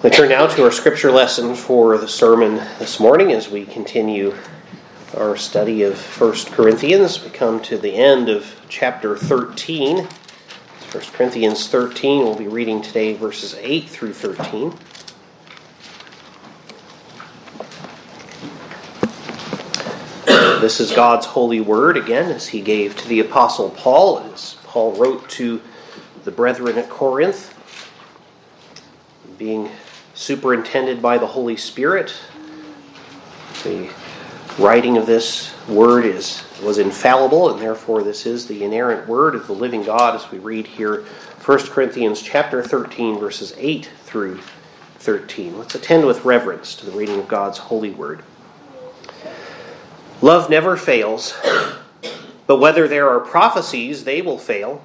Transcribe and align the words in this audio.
We 0.00 0.10
turn 0.10 0.28
now 0.28 0.46
to 0.46 0.62
our 0.62 0.70
scripture 0.70 1.10
lesson 1.10 1.56
for 1.56 1.98
the 1.98 2.06
sermon 2.06 2.54
this 2.78 3.00
morning 3.00 3.32
as 3.32 3.50
we 3.50 3.64
continue 3.64 4.32
our 5.16 5.36
study 5.36 5.82
of 5.82 5.98
1 6.20 6.52
Corinthians. 6.52 7.24
We 7.24 7.30
come 7.30 7.60
to 7.62 7.76
the 7.76 7.96
end 7.96 8.28
of 8.28 8.64
chapter 8.68 9.16
13. 9.16 9.96
1 10.04 10.08
Corinthians 11.12 11.66
13, 11.66 12.22
we'll 12.22 12.36
be 12.36 12.46
reading 12.46 12.80
today 12.80 13.14
verses 13.14 13.56
8 13.58 13.88
through 13.88 14.12
13. 14.12 14.72
This 20.60 20.78
is 20.78 20.92
God's 20.92 21.26
holy 21.26 21.60
word 21.60 21.96
again, 21.96 22.30
as 22.30 22.46
he 22.48 22.60
gave 22.60 22.96
to 22.98 23.08
the 23.08 23.18
Apostle 23.18 23.70
Paul, 23.70 24.20
as 24.32 24.58
Paul 24.62 24.92
wrote 24.92 25.28
to 25.30 25.60
the 26.22 26.30
brethren 26.30 26.78
at 26.78 26.88
Corinth, 26.88 27.52
being 29.36 29.68
superintended 30.18 31.00
by 31.00 31.16
the 31.16 31.26
Holy 31.26 31.56
Spirit. 31.56 32.12
The 33.62 33.88
writing 34.58 34.96
of 34.96 35.06
this 35.06 35.54
word 35.68 36.04
is 36.04 36.42
was 36.60 36.78
infallible, 36.78 37.50
and 37.50 37.62
therefore 37.62 38.02
this 38.02 38.26
is 38.26 38.48
the 38.48 38.64
inerrant 38.64 39.06
word 39.06 39.36
of 39.36 39.46
the 39.46 39.52
living 39.52 39.84
God, 39.84 40.16
as 40.16 40.28
we 40.32 40.38
read 40.38 40.66
here, 40.66 41.04
1 41.44 41.58
Corinthians 41.68 42.20
chapter 42.20 42.64
13, 42.64 43.20
verses 43.20 43.54
8 43.56 43.88
through 44.02 44.40
13. 44.98 45.56
Let's 45.56 45.76
attend 45.76 46.04
with 46.04 46.24
reverence 46.24 46.74
to 46.74 46.86
the 46.86 46.92
reading 46.92 47.20
of 47.20 47.28
God's 47.28 47.58
holy 47.58 47.92
word. 47.92 48.24
Love 50.20 50.50
never 50.50 50.76
fails, 50.76 51.36
but 52.48 52.58
whether 52.58 52.88
there 52.88 53.08
are 53.08 53.20
prophecies, 53.20 54.02
they 54.02 54.20
will 54.20 54.38
fail. 54.38 54.84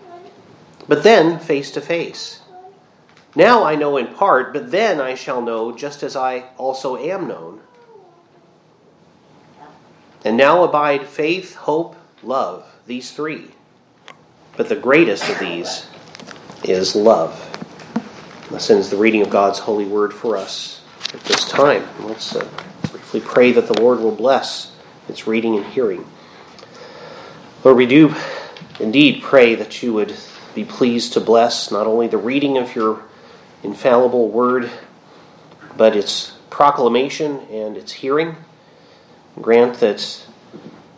but 0.87 1.03
then 1.03 1.39
face 1.39 1.71
to 1.71 1.81
face. 1.81 2.41
Now 3.35 3.63
I 3.63 3.75
know 3.75 3.97
in 3.97 4.07
part, 4.07 4.53
but 4.53 4.71
then 4.71 4.99
I 4.99 5.15
shall 5.15 5.41
know 5.41 5.75
just 5.75 6.03
as 6.03 6.15
I 6.15 6.45
also 6.57 6.97
am 6.97 7.27
known. 7.27 7.61
And 10.23 10.37
now 10.37 10.63
abide 10.63 11.07
faith, 11.07 11.55
hope, 11.55 11.95
love, 12.21 12.65
these 12.85 13.11
three. 13.11 13.47
But 14.57 14.69
the 14.69 14.75
greatest 14.75 15.27
of 15.29 15.39
these 15.39 15.87
is 16.63 16.95
love. 16.95 17.47
This 18.51 18.69
ends 18.69 18.89
the 18.89 18.97
reading 18.97 19.21
of 19.21 19.29
God's 19.29 19.59
holy 19.59 19.85
word 19.85 20.13
for 20.13 20.35
us 20.35 20.81
at 21.13 21.21
this 21.21 21.45
time. 21.45 21.87
Let's 22.01 22.35
uh, 22.35 22.47
briefly 22.91 23.21
pray 23.21 23.51
that 23.53 23.67
the 23.67 23.81
Lord 23.81 23.99
will 23.99 24.15
bless 24.15 24.73
its 25.07 25.25
reading 25.25 25.55
and 25.55 25.65
hearing. 25.65 26.05
Lord, 27.63 27.77
we 27.77 27.85
do 27.85 28.13
indeed 28.79 29.23
pray 29.23 29.55
that 29.55 29.81
you 29.81 29.93
would 29.93 30.13
be 30.53 30.65
pleased 30.65 31.13
to 31.13 31.19
bless 31.21 31.71
not 31.71 31.87
only 31.87 32.07
the 32.07 32.17
reading 32.17 32.57
of 32.57 32.75
your 32.75 33.03
infallible 33.63 34.29
word, 34.29 34.69
but 35.77 35.95
its 35.95 36.37
proclamation 36.49 37.39
and 37.51 37.77
its 37.77 37.93
hearing. 37.93 38.35
Grant 39.39 39.79
that 39.79 40.25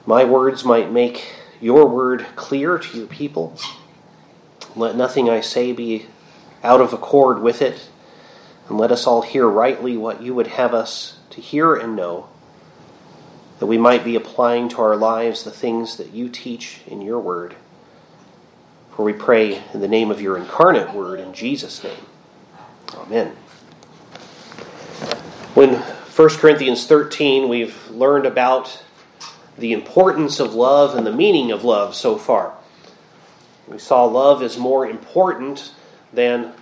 my 0.05 0.23
words 0.23 0.65
might 0.65 0.91
make 0.91 1.33
your 1.61 1.87
word 1.87 2.25
clear 2.35 2.77
to 2.77 2.97
your 2.97 3.07
people. 3.07 3.57
Let 4.75 4.95
nothing 4.95 5.29
I 5.29 5.41
say 5.41 5.71
be 5.71 6.07
out 6.63 6.81
of 6.81 6.93
accord 6.93 7.41
with 7.41 7.61
it, 7.61 7.89
and 8.67 8.77
let 8.77 8.91
us 8.91 9.05
all 9.05 9.21
hear 9.21 9.47
rightly 9.47 9.95
what 9.95 10.21
you 10.21 10.33
would 10.33 10.47
have 10.47 10.73
us 10.73 11.19
to 11.29 11.41
hear 11.41 11.75
and 11.75 11.95
know, 11.95 12.27
that 13.59 13.67
we 13.67 13.77
might 13.77 14.03
be 14.03 14.15
applying 14.15 14.69
to 14.69 14.81
our 14.81 14.95
lives 14.95 15.43
the 15.43 15.51
things 15.51 15.97
that 15.97 16.11
you 16.11 16.27
teach 16.27 16.81
in 16.87 17.01
your 17.01 17.19
word. 17.19 17.55
For 18.95 19.03
we 19.03 19.13
pray 19.13 19.63
in 19.73 19.81
the 19.81 19.87
name 19.87 20.11
of 20.11 20.21
your 20.21 20.37
incarnate 20.37 20.93
word, 20.93 21.19
in 21.19 21.33
Jesus' 21.33 21.83
name. 21.83 22.05
Amen. 22.93 23.35
When 25.55 25.75
1 25.75 26.29
Corinthians 26.37 26.85
13, 26.85 27.49
we've 27.49 27.89
learned 27.89 28.25
about 28.25 28.83
the 29.57 29.73
importance 29.73 30.39
of 30.39 30.53
love 30.53 30.95
and 30.95 31.05
the 31.07 31.11
meaning 31.11 31.51
of 31.51 31.63
love 31.63 31.95
so 31.95 32.17
far. 32.17 32.53
We 33.67 33.79
saw 33.79 34.05
love 34.05 34.43
is 34.43 34.57
more 34.57 34.85
important 34.87 35.73
than 36.11 36.53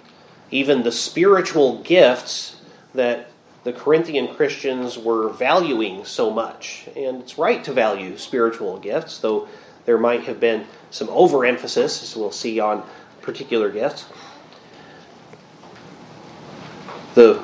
even 0.52 0.84
the 0.84 0.92
spiritual 0.92 1.82
gifts 1.84 2.62
that 2.94 3.30
the 3.64 3.74
Corinthian 3.74 4.34
Christians 4.34 4.98
were 4.98 5.30
valuing 5.30 6.06
so 6.06 6.32
much. 6.32 6.88
And 6.96 7.22
it's 7.22 7.38
right 7.38 7.64
to 7.64 7.74
value 7.74 8.18
spiritual 8.18 8.80
gifts, 8.80 9.20
though 9.20 9.48
there 9.86 9.98
might 9.98 10.24
have 10.24 10.40
been 10.40 10.66
some 10.90 11.10
overemphasis, 11.10 12.04
as 12.04 12.16
we'll 12.16 12.32
see 12.32 12.60
on 12.60 12.84
particular 13.22 13.70
gifts. 13.70 14.06
The 17.16 17.44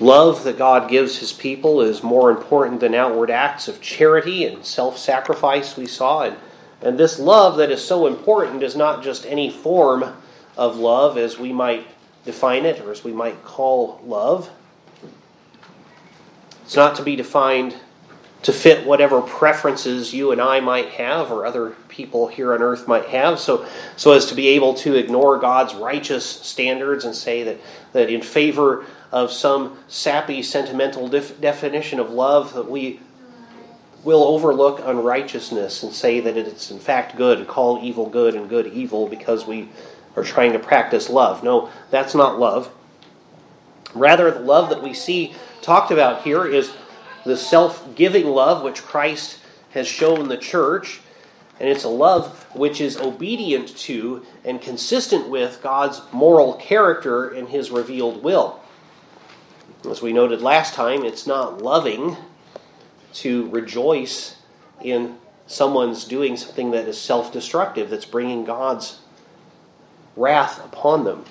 love 0.00 0.44
that 0.44 0.58
God 0.58 0.88
gives 0.88 1.18
his 1.18 1.32
people 1.32 1.80
is 1.80 2.02
more 2.02 2.30
important 2.30 2.80
than 2.80 2.94
outward 2.94 3.30
acts 3.30 3.68
of 3.68 3.80
charity 3.80 4.44
and 4.44 4.64
self 4.64 4.98
sacrifice, 4.98 5.76
we 5.76 5.86
saw. 5.86 6.22
And, 6.24 6.36
and 6.80 6.98
this 6.98 7.18
love 7.18 7.56
that 7.56 7.70
is 7.70 7.84
so 7.84 8.06
important 8.06 8.62
is 8.62 8.76
not 8.76 9.02
just 9.02 9.26
any 9.26 9.50
form 9.50 10.14
of 10.56 10.76
love 10.76 11.16
as 11.16 11.38
we 11.38 11.52
might 11.52 11.86
define 12.24 12.64
it 12.64 12.80
or 12.80 12.92
as 12.92 13.02
we 13.02 13.12
might 13.12 13.42
call 13.42 14.00
love. 14.04 14.50
It's 16.62 16.76
not 16.76 16.94
to 16.96 17.02
be 17.02 17.16
defined 17.16 17.74
to 18.42 18.52
fit 18.52 18.86
whatever 18.86 19.20
preferences 19.20 20.14
you 20.14 20.30
and 20.30 20.40
I 20.40 20.60
might 20.60 20.90
have 20.90 21.32
or 21.32 21.44
other 21.44 21.70
people 21.88 22.28
here 22.28 22.54
on 22.54 22.62
earth 22.62 22.86
might 22.86 23.06
have 23.06 23.40
so 23.40 23.66
so 23.96 24.12
as 24.12 24.26
to 24.26 24.34
be 24.34 24.48
able 24.48 24.74
to 24.74 24.94
ignore 24.94 25.38
God's 25.38 25.74
righteous 25.74 26.24
standards 26.24 27.04
and 27.04 27.14
say 27.14 27.42
that 27.42 27.58
that 27.92 28.10
in 28.10 28.22
favor 28.22 28.84
of 29.10 29.32
some 29.32 29.78
sappy 29.88 30.42
sentimental 30.42 31.08
def- 31.08 31.40
definition 31.40 31.98
of 31.98 32.10
love 32.10 32.54
that 32.54 32.70
we 32.70 33.00
will 34.04 34.22
overlook 34.22 34.80
unrighteousness 34.84 35.82
and 35.82 35.92
say 35.92 36.20
that 36.20 36.36
it's 36.36 36.70
in 36.70 36.78
fact 36.78 37.16
good 37.16 37.38
and 37.38 37.48
call 37.48 37.82
evil 37.82 38.08
good 38.08 38.34
and 38.36 38.48
good 38.48 38.68
evil 38.68 39.08
because 39.08 39.46
we 39.46 39.68
are 40.14 40.22
trying 40.22 40.52
to 40.52 40.58
practice 40.58 41.10
love. 41.10 41.42
No 41.42 41.70
that's 41.90 42.14
not 42.14 42.38
love. 42.38 42.70
Rather 43.94 44.30
the 44.30 44.38
love 44.38 44.68
that 44.68 44.82
we 44.82 44.94
see 44.94 45.34
talked 45.60 45.90
about 45.90 46.22
here 46.22 46.46
is 46.46 46.72
the 47.24 47.36
self 47.36 47.94
giving 47.94 48.26
love 48.26 48.62
which 48.62 48.82
Christ 48.82 49.38
has 49.70 49.86
shown 49.86 50.28
the 50.28 50.36
church. 50.36 51.00
And 51.60 51.68
it's 51.68 51.84
a 51.84 51.88
love 51.88 52.44
which 52.54 52.80
is 52.80 52.96
obedient 52.98 53.76
to 53.78 54.24
and 54.44 54.62
consistent 54.62 55.28
with 55.28 55.60
God's 55.60 56.00
moral 56.12 56.54
character 56.54 57.28
and 57.28 57.48
his 57.48 57.70
revealed 57.70 58.22
will. 58.22 58.60
As 59.88 60.00
we 60.00 60.12
noted 60.12 60.40
last 60.40 60.74
time, 60.74 61.04
it's 61.04 61.26
not 61.26 61.60
loving 61.60 62.16
to 63.14 63.48
rejoice 63.50 64.36
in 64.82 65.16
someone's 65.46 66.04
doing 66.04 66.36
something 66.36 66.70
that 66.70 66.86
is 66.86 67.00
self 67.00 67.32
destructive, 67.32 67.90
that's 67.90 68.04
bringing 68.04 68.44
God's 68.44 69.00
wrath 70.16 70.64
upon 70.64 71.04
them. 71.04 71.24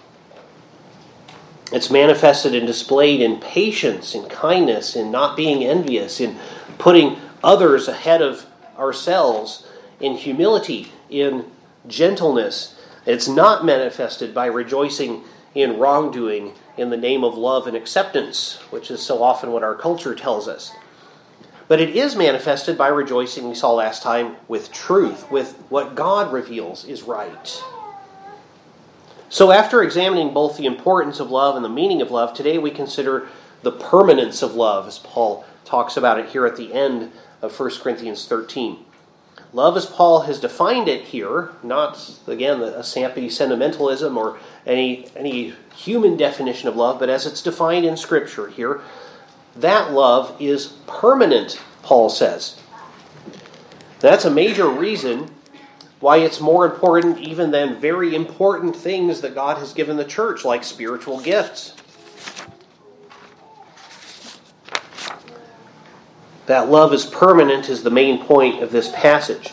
It's 1.71 1.91
manifested 1.91 2.55
and 2.55 2.65
displayed 2.65 3.21
in 3.21 3.39
patience, 3.39 4.15
in 4.15 4.29
kindness, 4.29 4.95
in 4.95 5.11
not 5.11 5.35
being 5.35 5.63
envious, 5.63 6.21
in 6.21 6.37
putting 6.77 7.17
others 7.43 7.87
ahead 7.87 8.21
of 8.21 8.45
ourselves, 8.77 9.67
in 9.99 10.13
humility, 10.13 10.91
in 11.09 11.45
gentleness. 11.87 12.79
It's 13.05 13.27
not 13.27 13.65
manifested 13.65 14.33
by 14.33 14.45
rejoicing 14.45 15.23
in 15.53 15.77
wrongdoing 15.77 16.53
in 16.77 16.89
the 16.89 16.97
name 16.97 17.23
of 17.23 17.35
love 17.35 17.67
and 17.67 17.75
acceptance, 17.75 18.57
which 18.69 18.89
is 18.91 19.01
so 19.01 19.21
often 19.21 19.51
what 19.51 19.63
our 19.63 19.75
culture 19.75 20.15
tells 20.15 20.47
us. 20.47 20.71
But 21.67 21.81
it 21.81 21.97
is 21.97 22.15
manifested 22.15 22.77
by 22.77 22.87
rejoicing, 22.87 23.49
we 23.49 23.55
saw 23.55 23.73
last 23.73 24.03
time, 24.03 24.37
with 24.47 24.71
truth, 24.71 25.29
with 25.29 25.53
what 25.67 25.95
God 25.95 26.31
reveals 26.31 26.85
is 26.85 27.03
right. 27.03 27.61
So, 29.29 29.51
after 29.51 29.83
examining 29.83 30.33
both 30.33 30.55
the 30.55 30.65
importance 30.65 31.19
of 31.19 31.29
love 31.29 31.57
and 31.57 31.65
the 31.65 31.69
meaning 31.69 32.01
of 32.01 32.11
love, 32.11 32.33
today 32.33 32.57
we 32.57 32.71
consider 32.71 33.27
the 33.61 33.73
permanence 33.73 34.41
of 34.41 34.55
love, 34.55 34.87
as 34.87 34.99
Paul 34.99 35.45
talks 35.65 35.97
about 35.97 36.17
it 36.17 36.29
here 36.29 36.45
at 36.45 36.55
the 36.55 36.73
end 36.73 37.11
of 37.41 37.59
1 37.59 37.71
Corinthians 37.81 38.25
13. 38.25 38.85
love 39.51 39.75
as 39.75 39.85
Paul 39.85 40.21
has 40.21 40.39
defined 40.39 40.87
it 40.87 41.07
here, 41.07 41.51
not 41.61 42.19
again 42.25 42.61
a 42.61 42.83
sappy 42.83 43.29
sentimentalism 43.29 44.17
or 44.17 44.39
any 44.65 45.07
any 45.15 45.53
human 45.75 46.15
definition 46.15 46.69
of 46.69 46.77
love, 46.77 46.97
but 46.97 47.09
as 47.09 47.25
it's 47.25 47.41
defined 47.41 47.85
in 47.85 47.97
Scripture 47.97 48.47
here, 48.47 48.79
that 49.57 49.91
love 49.91 50.37
is 50.39 50.67
permanent. 50.87 51.59
Paul 51.83 52.09
says. 52.09 52.61
That's 53.99 54.25
a 54.25 54.31
major 54.31 54.69
reason 54.69 55.31
why 55.99 56.17
it's 56.17 56.39
more 56.39 56.65
important 56.65 57.19
even 57.19 57.51
than 57.51 57.79
very 57.79 58.15
important 58.15 58.75
things 58.75 59.21
that 59.21 59.33
God 59.33 59.57
has 59.57 59.73
given 59.73 59.97
the 59.97 60.05
church, 60.05 60.45
like 60.45 60.63
spiritual 60.63 61.19
gifts. 61.19 61.73
That 66.45 66.69
love 66.69 66.93
is 66.93 67.05
permanent 67.05 67.67
is 67.67 67.83
the 67.83 67.89
main 67.89 68.23
point 68.23 68.63
of 68.63 68.71
this 68.71 68.89
passage. 68.93 69.51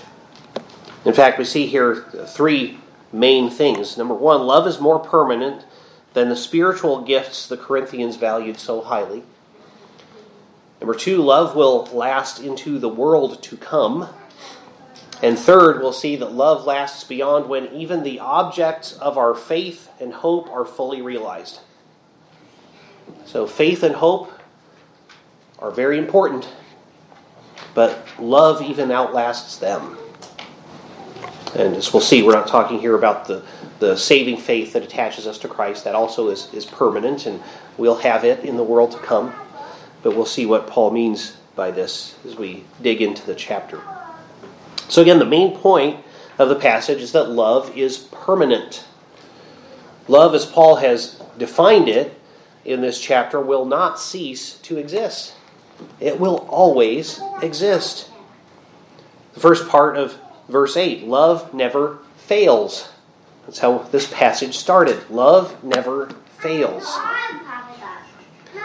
In 1.05 1.13
fact, 1.13 1.39
we 1.39 1.45
see 1.45 1.67
here 1.67 2.05
three 2.27 2.79
main 3.13 3.51
things. 3.51 3.97
Number 3.97 4.15
one, 4.15 4.43
love 4.43 4.67
is 4.67 4.81
more 4.81 4.99
permanent 4.99 5.65
than 6.13 6.29
the 6.29 6.37
spiritual 6.37 7.03
gifts 7.03 7.47
the 7.47 7.57
Corinthians 7.57 8.17
valued 8.17 8.59
so 8.59 8.81
highly. 8.81 9.25
Number 10.81 10.95
two, 10.95 11.23
love 11.23 11.57
will 11.57 11.87
last 11.87 12.39
into 12.39 12.79
the 12.79 12.89
world 12.89 13.43
to 13.43 13.57
come. 13.57 14.09
And 15.23 15.39
third, 15.39 15.81
we'll 15.81 15.93
see 15.93 16.17
that 16.17 16.33
love 16.33 16.67
lasts 16.67 17.05
beyond 17.05 17.49
when 17.49 17.73
even 17.73 18.03
the 18.03 18.21
objects 18.21 18.93
of 18.95 19.17
our 19.17 19.35
faith 19.35 19.91
and 20.01 20.13
hope 20.13 20.51
are 20.51 20.65
fully 20.65 21.01
realized. 21.01 21.61
So, 23.25 23.47
faith 23.47 23.83
and 23.83 23.95
hope 23.95 24.33
are 25.59 25.71
very 25.71 25.99
important 25.99 26.49
but 27.75 28.07
love 28.19 28.63
even 28.63 28.91
outlasts 28.91 29.59
them. 29.59 29.99
And 31.57 31.77
as 31.77 31.93
we'll 31.93 32.01
see, 32.01 32.23
we're 32.23 32.33
not 32.33 32.49
talking 32.49 32.81
here 32.81 32.97
about 32.97 33.27
the, 33.27 33.45
the 33.79 33.97
saving 33.97 34.39
faith 34.39 34.73
that 34.73 34.83
attaches 34.83 35.27
us 35.27 35.39
to 35.39 35.49
Christ. 35.49 35.85
That 35.85 35.95
also 35.95 36.29
is, 36.29 36.53
is 36.55 36.65
permanent, 36.65 37.27
and 37.27 37.43
we'll 37.77 37.97
have 37.97 38.25
it 38.25 38.45
in 38.45 38.57
the 38.57 38.65
world 38.65 38.93
to 38.93 38.99
come. 38.99 39.35
But 40.03 40.17
we'll 40.17 40.27
see 40.27 40.47
what 40.47 40.67
Paul 40.67 40.91
means 40.91 41.37
by 41.55 41.71
this 41.71 42.17
as 42.25 42.37
we 42.37 42.65
dig 42.83 43.03
into 43.03 43.25
the 43.27 43.35
chapter. 43.35 43.81
So, 44.89 45.03
again, 45.03 45.19
the 45.19 45.25
main 45.25 45.57
point 45.57 46.05
of 46.39 46.49
the 46.49 46.57
passage 46.57 47.01
is 47.01 47.13
that 47.13 47.31
love 47.31 47.77
is 47.77 47.99
permanent. 47.99 48.85
Love, 50.09 50.35
as 50.35 50.45
Paul 50.45 50.77
has 50.77 51.21
defined 51.39 51.89
it 51.89 52.21
in 52.65 52.81
this 52.81 53.01
chapter, 53.01 53.41
will 53.41 53.65
not 53.65 53.99
cease 53.99 54.55
to 54.59 54.77
exist. 54.77 55.35
It 56.01 56.21
will 56.21 56.47
always 56.49 57.21
exist. 57.43 58.11
The 59.35 59.41
first 59.41 59.69
part 59.69 59.97
of 59.97 60.19
verse 60.49 60.77
8 60.77 61.07
love 61.07 61.53
never 61.53 61.99
fails. 62.17 62.89
That's 63.47 63.59
how 63.59 63.79
this 63.79 64.11
passage 64.11 64.57
started. 64.57 65.11
Love 65.11 65.63
never 65.63 66.15
fails. 66.39 66.85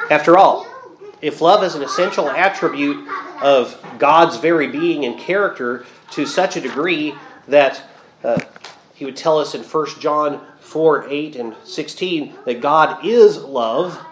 After 0.09 0.37
all, 0.37 0.67
if 1.21 1.41
love 1.41 1.63
is 1.63 1.75
an 1.75 1.83
essential 1.83 2.29
attribute 2.29 3.07
of 3.41 3.77
God's 3.97 4.37
very 4.37 4.67
being 4.67 5.05
and 5.05 5.19
character 5.19 5.85
to 6.11 6.25
such 6.25 6.55
a 6.55 6.61
degree 6.61 7.13
that 7.47 7.81
uh, 8.23 8.39
he 8.93 9.05
would 9.05 9.17
tell 9.17 9.39
us 9.39 9.55
in 9.55 9.63
1 9.63 9.99
John 9.99 10.45
4 10.59 11.07
8 11.09 11.35
and 11.35 11.55
16 11.63 12.33
that 12.45 12.61
God 12.61 13.05
is 13.05 13.37
love, 13.37 14.05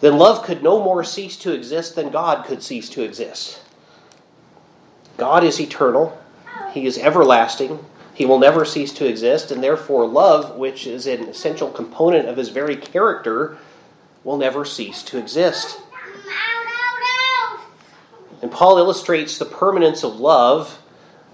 then 0.00 0.18
love 0.18 0.44
could 0.44 0.62
no 0.62 0.82
more 0.82 1.04
cease 1.04 1.36
to 1.38 1.52
exist 1.52 1.94
than 1.94 2.10
God 2.10 2.44
could 2.44 2.62
cease 2.62 2.88
to 2.90 3.02
exist. 3.02 3.60
God 5.16 5.44
is 5.44 5.60
eternal, 5.60 6.20
He 6.72 6.86
is 6.86 6.98
everlasting, 6.98 7.84
He 8.14 8.26
will 8.26 8.38
never 8.38 8.64
cease 8.64 8.92
to 8.94 9.06
exist, 9.06 9.50
and 9.50 9.62
therefore 9.62 10.06
love, 10.06 10.56
which 10.56 10.86
is 10.86 11.06
an 11.06 11.28
essential 11.28 11.70
component 11.70 12.28
of 12.28 12.36
His 12.36 12.48
very 12.48 12.76
character, 12.76 13.58
will 14.24 14.36
never 14.36 14.64
cease 14.64 15.02
to 15.04 15.18
exist. 15.18 15.80
And 18.42 18.50
Paul 18.50 18.76
illustrates 18.78 19.38
the 19.38 19.44
permanence 19.44 20.02
of 20.02 20.20
love 20.20 20.80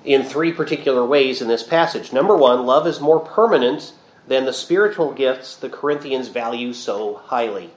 in 0.05 0.23
three 0.23 0.53
particular 0.53 1.05
ways 1.05 1.43
in 1.43 1.49
this 1.49 1.63
passage. 1.63 2.13
Number 2.13 2.37
one, 2.37 2.67
love 2.67 2.87
is 2.87 3.01
more 3.01 3.19
permanent 3.19 3.93
than 4.29 4.45
the 4.45 4.53
spiritual 4.53 5.13
gifts 5.13 5.57
the 5.57 5.71
Corinthians 5.71 6.29
value 6.29 6.73
so 6.73 7.15
highly. 7.15 7.71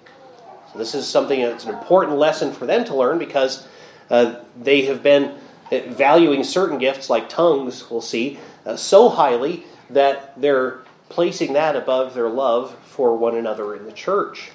So 0.71 0.77
this 0.77 0.93
is 0.93 1.07
something 1.07 1.41
that's 1.41 1.65
an 1.65 1.73
important 1.73 2.17
lesson 2.17 2.53
for 2.53 2.65
them 2.65 2.83
to 2.85 2.95
learn 2.95 3.17
because 3.17 3.65
uh, 4.09 4.35
they 4.61 4.83
have 4.85 5.01
been 5.01 5.37
valuing 5.71 6.43
certain 6.43 6.77
gifts 6.77 7.09
like 7.09 7.29
tongues, 7.29 7.89
we'll 7.89 8.01
see, 8.01 8.37
uh, 8.65 8.75
so 8.75 9.09
highly 9.09 9.63
that 9.89 10.39
they're 10.39 10.79
placing 11.09 11.53
that 11.53 11.75
above 11.75 12.13
their 12.13 12.29
love 12.29 12.77
for 12.83 13.15
one 13.17 13.35
another 13.35 13.75
in 13.75 13.85
the 13.85 13.91
church. 13.91 14.51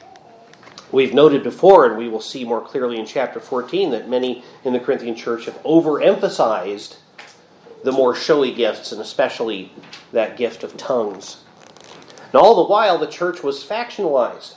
We've 0.92 1.14
noted 1.14 1.42
before, 1.42 1.86
and 1.86 1.98
we 1.98 2.08
will 2.08 2.20
see 2.20 2.44
more 2.44 2.60
clearly 2.60 2.98
in 2.98 3.06
chapter 3.06 3.40
14, 3.40 3.90
that 3.90 4.08
many 4.08 4.44
in 4.64 4.72
the 4.72 4.80
Corinthian 4.80 5.16
church 5.16 5.46
have 5.46 5.60
overemphasized 5.62 6.96
the 7.82 7.92
more 7.92 8.14
showy 8.14 8.52
gifts, 8.52 8.92
and 8.92 9.00
especially 9.00 9.72
that 10.12 10.36
gift 10.36 10.62
of 10.62 10.76
tongues. 10.76 11.42
And 12.26 12.34
all 12.36 12.56
the 12.56 12.70
while, 12.70 12.98
the 12.98 13.06
church 13.06 13.42
was 13.42 13.64
factionalized. 13.64 14.56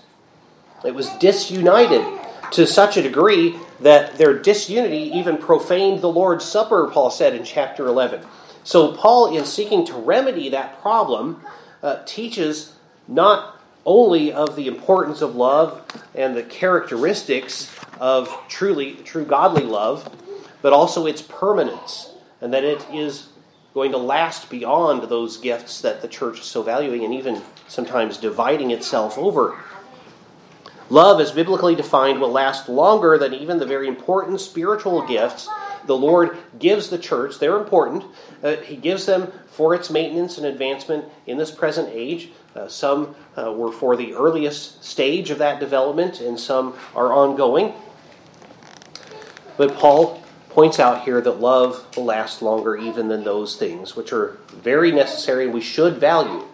It 0.85 0.95
was 0.95 1.09
disunited 1.17 2.05
to 2.51 2.65
such 2.65 2.97
a 2.97 3.01
degree 3.01 3.57
that 3.81 4.17
their 4.17 4.37
disunity 4.37 5.11
even 5.13 5.37
profaned 5.37 6.01
the 6.01 6.11
Lord's 6.11 6.45
Supper, 6.45 6.89
Paul 6.91 7.09
said 7.09 7.35
in 7.35 7.43
chapter 7.43 7.87
11. 7.87 8.25
So, 8.63 8.93
Paul, 8.93 9.35
in 9.35 9.45
seeking 9.45 9.85
to 9.87 9.93
remedy 9.93 10.49
that 10.49 10.81
problem, 10.81 11.41
uh, 11.81 12.03
teaches 12.05 12.73
not 13.07 13.58
only 13.89 14.31
of 14.31 14.55
the 14.55 14.67
importance 14.67 15.19
of 15.19 15.35
love 15.35 15.83
and 16.13 16.37
the 16.37 16.43
characteristics 16.43 17.75
of 17.99 18.29
truly 18.47 18.93
true 18.93 19.25
godly 19.25 19.63
love, 19.63 20.15
but 20.61 20.71
also 20.71 21.07
its 21.07 21.23
permanence, 21.23 22.13
and 22.39 22.53
that 22.53 22.63
it 22.63 22.85
is 22.93 23.29
going 23.73 23.91
to 23.91 23.97
last 23.97 24.47
beyond 24.47 25.09
those 25.09 25.37
gifts 25.37 25.81
that 25.81 26.03
the 26.03 26.07
church 26.07 26.39
is 26.39 26.45
so 26.45 26.61
valuing 26.61 27.03
and 27.03 27.15
even 27.15 27.41
sometimes 27.67 28.17
dividing 28.17 28.69
itself 28.69 29.17
over. 29.17 29.57
Love, 30.91 31.19
as 31.19 31.31
biblically 31.31 31.73
defined, 31.73 32.21
will 32.21 32.31
last 32.31 32.69
longer 32.69 33.17
than 33.17 33.33
even 33.33 33.57
the 33.57 33.65
very 33.65 33.87
important 33.87 34.39
spiritual 34.39 35.05
gifts 35.07 35.49
the 35.89 35.97
Lord 35.97 36.37
gives 36.59 36.89
the 36.89 36.99
church. 36.99 37.39
They're 37.39 37.57
important. 37.57 38.05
Uh, 38.43 38.57
he 38.57 38.75
gives 38.75 39.07
them 39.07 39.33
for 39.47 39.73
its 39.73 39.89
maintenance 39.89 40.37
and 40.37 40.45
advancement 40.45 41.05
in 41.25 41.39
this 41.39 41.49
present 41.49 41.89
age. 41.91 42.29
Uh, 42.55 42.67
some 42.67 43.15
uh, 43.35 43.51
were 43.51 43.71
for 43.71 43.97
the 43.97 44.13
earliest 44.13 44.83
stage 44.83 45.31
of 45.31 45.39
that 45.39 45.59
development, 45.59 46.21
and 46.21 46.39
some 46.39 46.75
are 46.95 47.11
ongoing. 47.11 47.73
But 49.57 49.73
Paul 49.73 50.23
points 50.49 50.79
out 50.79 51.05
here 51.05 51.21
that 51.21 51.41
love 51.41 51.83
will 51.97 52.05
last 52.05 52.43
longer 52.43 52.77
even 52.77 53.07
than 53.07 53.23
those 53.23 53.55
things, 53.55 53.95
which 53.95 54.13
are 54.13 54.37
very 54.49 54.91
necessary 54.91 55.45
and 55.45 55.53
we 55.55 55.61
should 55.61 55.97
value. 55.97 56.45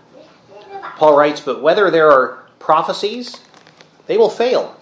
Paul 0.96 1.18
writes, 1.18 1.42
But 1.42 1.62
whether 1.62 1.92
there 1.92 2.10
are 2.10 2.46
prophecies, 2.60 3.42
they 4.08 4.18
will 4.18 4.30
fail. 4.30 4.80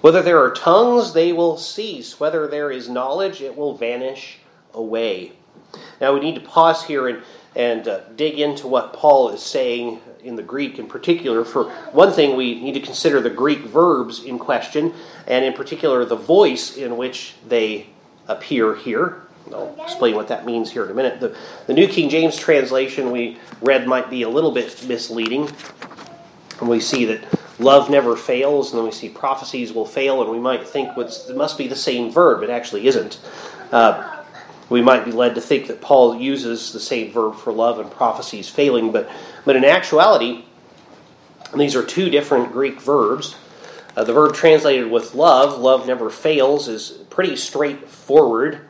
Whether 0.00 0.22
there 0.22 0.42
are 0.42 0.50
tongues, 0.50 1.12
they 1.12 1.32
will 1.32 1.56
cease. 1.56 2.18
Whether 2.18 2.46
there 2.46 2.70
is 2.70 2.88
knowledge, 2.88 3.42
it 3.42 3.56
will 3.56 3.74
vanish 3.74 4.38
away. 4.72 5.32
Now 6.00 6.14
we 6.14 6.20
need 6.20 6.36
to 6.36 6.40
pause 6.40 6.84
here 6.84 7.08
and, 7.08 7.22
and 7.54 7.86
uh, 7.86 8.00
dig 8.16 8.38
into 8.38 8.66
what 8.66 8.92
Paul 8.92 9.28
is 9.30 9.42
saying 9.42 10.00
in 10.24 10.36
the 10.36 10.42
Greek 10.42 10.78
in 10.78 10.86
particular. 10.86 11.44
For 11.44 11.70
one 11.92 12.12
thing, 12.12 12.36
we 12.36 12.60
need 12.60 12.74
to 12.74 12.80
consider 12.80 13.20
the 13.20 13.30
Greek 13.30 13.60
verbs 13.60 14.24
in 14.24 14.38
question, 14.38 14.94
and 15.26 15.44
in 15.44 15.52
particular 15.52 16.04
the 16.04 16.16
voice 16.16 16.76
in 16.76 16.96
which 16.96 17.34
they 17.46 17.86
appear 18.28 18.74
here. 18.74 19.22
I'll 19.52 19.74
explain 19.82 20.14
what 20.14 20.28
that 20.28 20.44
means 20.44 20.70
here 20.70 20.84
in 20.84 20.90
a 20.90 20.94
minute. 20.94 21.20
The, 21.20 21.36
the 21.66 21.72
New 21.72 21.88
King 21.88 22.08
James 22.08 22.36
translation 22.36 23.10
we 23.10 23.38
read 23.60 23.86
might 23.86 24.08
be 24.08 24.22
a 24.22 24.28
little 24.28 24.52
bit 24.52 24.86
misleading. 24.86 25.50
And 26.60 26.68
we 26.68 26.78
see 26.78 27.04
that 27.06 27.24
love 27.60 27.90
never 27.90 28.16
fails, 28.16 28.70
and 28.70 28.78
then 28.78 28.84
we 28.84 28.92
see 28.92 29.08
prophecies 29.08 29.72
will 29.72 29.86
fail, 29.86 30.22
and 30.22 30.30
we 30.30 30.38
might 30.38 30.66
think 30.66 30.96
it 30.96 31.36
must 31.36 31.58
be 31.58 31.68
the 31.68 31.76
same 31.76 32.10
verb. 32.10 32.42
It 32.42 32.50
actually 32.50 32.86
isn't. 32.86 33.20
Uh, 33.70 34.24
we 34.68 34.80
might 34.80 35.04
be 35.04 35.12
led 35.12 35.34
to 35.34 35.40
think 35.40 35.66
that 35.66 35.80
Paul 35.80 36.16
uses 36.16 36.72
the 36.72 36.80
same 36.80 37.12
verb 37.12 37.36
for 37.36 37.52
love 37.52 37.78
and 37.78 37.90
prophecies 37.90 38.48
failing, 38.48 38.92
but, 38.92 39.10
but 39.44 39.56
in 39.56 39.64
actuality, 39.64 40.44
these 41.56 41.74
are 41.74 41.84
two 41.84 42.08
different 42.08 42.52
Greek 42.52 42.80
verbs. 42.80 43.36
Uh, 43.96 44.04
the 44.04 44.12
verb 44.12 44.34
translated 44.34 44.90
with 44.90 45.14
love, 45.14 45.58
love 45.60 45.86
never 45.86 46.08
fails, 46.08 46.68
is 46.68 46.90
pretty 47.10 47.34
straightforward. 47.36 48.60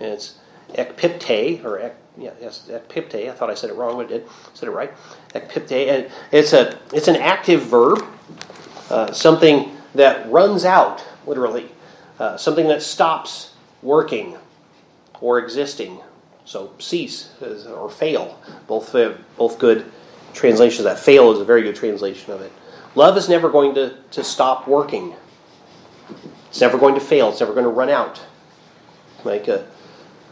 It's 0.00 0.38
ekpipte, 0.70 1.62
or 1.64 1.78
ek, 1.78 1.96
yeah, 2.16 2.32
yes, 2.40 2.68
ekpipte. 2.70 3.28
I 3.28 3.32
thought 3.32 3.50
I 3.50 3.54
said 3.54 3.68
it 3.68 3.76
wrong, 3.76 3.96
but 3.96 4.06
I 4.06 4.08
did. 4.08 4.24
I 4.24 4.54
said 4.54 4.68
it 4.68 4.72
right. 4.72 4.92
Ekpipte. 5.34 6.10
It's, 6.30 6.54
a, 6.54 6.78
it's 6.94 7.08
an 7.08 7.16
active 7.16 7.62
verb. 7.62 8.02
Uh, 8.90 9.12
something 9.12 9.76
that 9.94 10.30
runs 10.30 10.64
out, 10.64 11.04
literally, 11.26 11.70
uh, 12.18 12.36
something 12.36 12.68
that 12.68 12.82
stops 12.82 13.54
working. 13.82 14.36
or 15.20 15.38
existing. 15.38 16.00
So 16.44 16.72
cease 16.78 17.30
or 17.68 17.88
fail, 17.90 18.38
both 18.66 18.94
uh, 18.94 19.14
both 19.36 19.58
good 19.58 19.86
translations. 20.34 20.84
That 20.84 20.98
fail 20.98 21.30
is 21.32 21.38
a 21.40 21.44
very 21.44 21.62
good 21.62 21.76
translation 21.76 22.32
of 22.32 22.40
it. 22.40 22.52
Love 22.96 23.16
is 23.16 23.28
never 23.28 23.48
going 23.48 23.74
to, 23.76 23.96
to 24.10 24.24
stop 24.24 24.66
working. 24.68 25.14
It's 26.48 26.60
never 26.60 26.76
going 26.78 26.94
to 26.96 27.00
fail. 27.00 27.30
It's 27.30 27.40
never 27.40 27.52
going 27.52 27.64
to 27.64 27.70
run 27.70 27.88
out. 27.88 28.20
Like 29.24 29.48
a, 29.48 29.66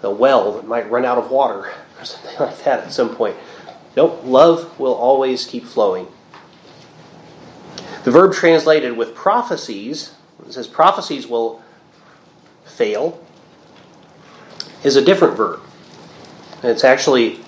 a 0.02 0.10
well 0.10 0.52
that 0.54 0.66
might 0.66 0.90
run 0.90 1.04
out 1.04 1.18
of 1.18 1.30
water 1.30 1.72
or 1.98 2.04
something 2.04 2.38
like 2.40 2.64
that 2.64 2.80
at 2.84 2.92
some 2.92 3.14
point. 3.14 3.36
Nope, 3.96 4.22
love 4.24 4.78
will 4.78 4.94
always 4.94 5.46
keep 5.46 5.64
flowing. 5.64 6.08
The 8.04 8.10
verb 8.10 8.32
translated 8.32 8.96
with 8.96 9.14
prophecies, 9.14 10.14
it 10.46 10.52
says 10.54 10.66
prophecies 10.66 11.26
will 11.26 11.62
fail, 12.64 13.22
is 14.82 14.96
a 14.96 15.04
different 15.04 15.36
verb. 15.36 15.60
And 16.62 16.70
it's 16.70 16.84
actually 16.84 17.40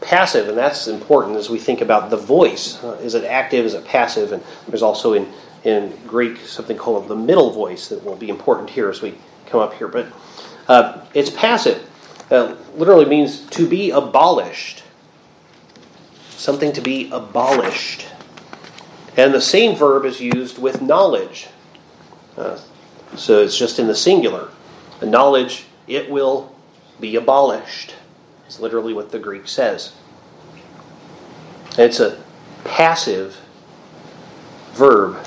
passive, 0.00 0.48
and 0.48 0.56
that's 0.56 0.86
important 0.86 1.36
as 1.36 1.50
we 1.50 1.58
think 1.58 1.80
about 1.80 2.10
the 2.10 2.16
voice. 2.16 2.82
Uh, 2.82 2.92
is 3.02 3.14
it 3.14 3.24
active? 3.24 3.66
Is 3.66 3.74
it 3.74 3.84
passive? 3.84 4.32
And 4.32 4.42
there's 4.66 4.82
also 4.82 5.12
in, 5.12 5.30
in 5.64 5.92
Greek 6.06 6.38
something 6.38 6.76
called 6.76 7.08
the 7.08 7.16
middle 7.16 7.50
voice 7.50 7.88
that 7.88 8.04
will 8.04 8.16
be 8.16 8.28
important 8.28 8.70
here 8.70 8.88
as 8.88 9.02
we 9.02 9.14
come 9.46 9.60
up 9.60 9.74
here. 9.74 9.88
But 9.88 10.06
uh, 10.68 11.04
it's 11.14 11.30
passive. 11.30 11.84
Uh, 12.30 12.56
literally 12.76 13.06
means 13.06 13.40
to 13.46 13.68
be 13.68 13.90
abolished. 13.90 14.84
Something 16.30 16.72
to 16.74 16.80
be 16.80 17.10
abolished. 17.10 18.06
And 19.18 19.34
the 19.34 19.40
same 19.40 19.74
verb 19.74 20.04
is 20.04 20.20
used 20.20 20.58
with 20.58 20.80
knowledge. 20.80 21.48
Uh, 22.36 22.56
so 23.16 23.42
it's 23.42 23.58
just 23.58 23.80
in 23.80 23.88
the 23.88 23.94
singular. 23.96 24.48
The 25.00 25.06
knowledge, 25.06 25.64
it 25.88 26.08
will 26.08 26.54
be 27.00 27.16
abolished. 27.16 27.96
It's 28.46 28.60
literally 28.60 28.94
what 28.94 29.10
the 29.10 29.18
Greek 29.18 29.48
says. 29.48 29.92
It's 31.76 31.98
a 31.98 32.22
passive 32.62 33.40
verb. 34.74 35.26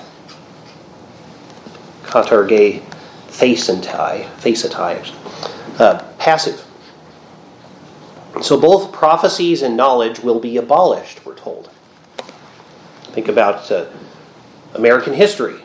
Katarge 2.04 2.82
thesentai, 3.28 4.30
thesetai, 4.38 5.80
uh, 5.82 6.02
passive. 6.18 6.66
So 8.42 8.58
both 8.58 8.94
prophecies 8.94 9.62
and 9.62 9.76
knowledge 9.76 10.20
will 10.20 10.40
be 10.40 10.56
abolished, 10.56 11.26
we're 11.26 11.36
told. 11.36 11.70
Think 13.14 13.28
about 13.28 13.72
uh, 13.72 13.86
American 14.74 15.14
history. 15.14 15.62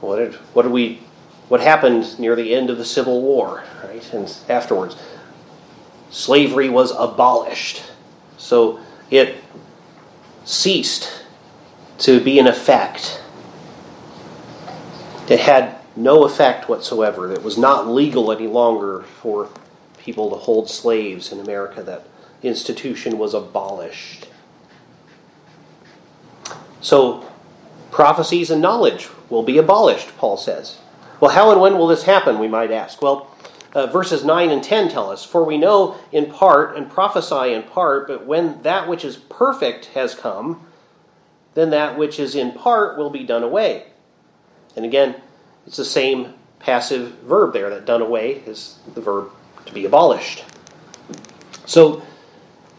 What 0.00 0.16
did, 0.16 0.34
what 0.54 0.62
did 0.62 0.72
we 0.72 1.00
what 1.48 1.60
happened 1.62 2.18
near 2.18 2.36
the 2.36 2.54
end 2.54 2.68
of 2.68 2.76
the 2.76 2.84
Civil 2.84 3.22
War, 3.22 3.64
right? 3.82 4.12
And 4.12 4.36
afterwards 4.48 4.96
slavery 6.10 6.68
was 6.68 6.92
abolished. 6.96 7.82
So 8.36 8.80
it 9.10 9.36
ceased 10.44 11.24
to 11.98 12.20
be 12.20 12.38
in 12.38 12.46
effect. 12.46 13.22
It 15.28 15.40
had 15.40 15.76
no 15.96 16.24
effect 16.24 16.68
whatsoever. 16.68 17.32
It 17.32 17.42
was 17.42 17.58
not 17.58 17.88
legal 17.88 18.32
any 18.32 18.46
longer 18.46 19.02
for 19.20 19.50
people 19.98 20.30
to 20.30 20.36
hold 20.36 20.70
slaves 20.70 21.32
in 21.32 21.40
America. 21.40 21.82
That 21.82 22.06
institution 22.42 23.18
was 23.18 23.34
abolished. 23.34 24.27
So 26.80 27.28
prophecies 27.90 28.50
and 28.50 28.62
knowledge 28.62 29.08
will 29.28 29.42
be 29.42 29.58
abolished, 29.58 30.16
Paul 30.16 30.36
says. 30.36 30.78
Well, 31.20 31.32
how 31.32 31.50
and 31.50 31.60
when 31.60 31.76
will 31.76 31.88
this 31.88 32.04
happen, 32.04 32.38
we 32.38 32.48
might 32.48 32.70
ask? 32.70 33.02
Well, 33.02 33.34
uh, 33.74 33.86
verses 33.86 34.24
9 34.24 34.50
and 34.50 34.62
10 34.62 34.88
tell 34.88 35.10
us 35.10 35.24
For 35.24 35.44
we 35.44 35.58
know 35.58 35.96
in 36.12 36.26
part 36.26 36.76
and 36.76 36.90
prophesy 36.90 37.52
in 37.52 37.62
part, 37.64 38.08
but 38.08 38.26
when 38.26 38.62
that 38.62 38.88
which 38.88 39.04
is 39.04 39.16
perfect 39.16 39.86
has 39.86 40.14
come, 40.14 40.66
then 41.54 41.70
that 41.70 41.98
which 41.98 42.18
is 42.18 42.34
in 42.34 42.52
part 42.52 42.96
will 42.96 43.10
be 43.10 43.24
done 43.24 43.42
away. 43.42 43.86
And 44.76 44.84
again, 44.84 45.16
it's 45.66 45.76
the 45.76 45.84
same 45.84 46.34
passive 46.60 47.18
verb 47.20 47.52
there 47.52 47.70
that 47.70 47.84
done 47.84 48.02
away 48.02 48.42
is 48.46 48.78
the 48.94 49.00
verb 49.00 49.30
to 49.66 49.72
be 49.72 49.84
abolished. 49.84 50.44
So 51.66 52.02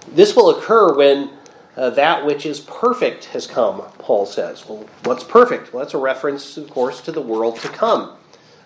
this 0.07 0.35
will 0.35 0.49
occur 0.49 0.95
when 0.95 1.31
uh, 1.79 1.89
that 1.91 2.25
which 2.25 2.45
is 2.45 2.59
perfect 2.59 3.25
has 3.25 3.47
come, 3.47 3.81
Paul 3.99 4.25
says. 4.25 4.67
Well, 4.67 4.85
what's 5.05 5.23
perfect? 5.23 5.71
Well, 5.71 5.81
that's 5.81 5.93
a 5.93 5.97
reference, 5.97 6.57
of 6.57 6.69
course, 6.69 6.99
to 7.01 7.11
the 7.13 7.21
world 7.21 7.57
to 7.59 7.69
come 7.69 8.17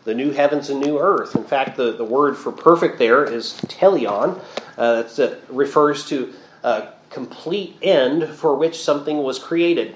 the 0.04 0.14
new 0.14 0.32
heavens 0.32 0.70
and 0.70 0.82
new 0.82 1.00
earth. 1.00 1.36
In 1.36 1.44
fact, 1.44 1.78
the, 1.78 1.94
the 1.94 2.04
word 2.04 2.36
for 2.36 2.52
perfect 2.52 3.00
there 3.00 3.24
is 3.24 3.54
teleon. 3.68 4.42
Uh, 4.78 5.04
that 5.04 5.40
refers 5.50 6.06
to 6.08 6.34
a 6.64 6.90
complete 7.10 7.78
end 7.82 8.28
for 8.30 8.56
which 8.56 8.82
something 8.82 9.22
was 9.22 9.38
created. 9.38 9.96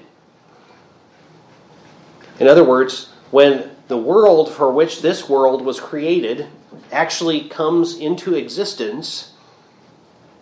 In 2.38 2.46
other 2.46 2.62
words, 2.62 3.10
when 3.32 3.72
the 3.88 3.96
world 3.96 4.52
for 4.52 4.70
which 4.70 5.02
this 5.02 5.28
world 5.28 5.64
was 5.64 5.80
created 5.80 6.46
actually 6.92 7.48
comes 7.48 7.98
into 7.98 8.34
existence, 8.34 9.32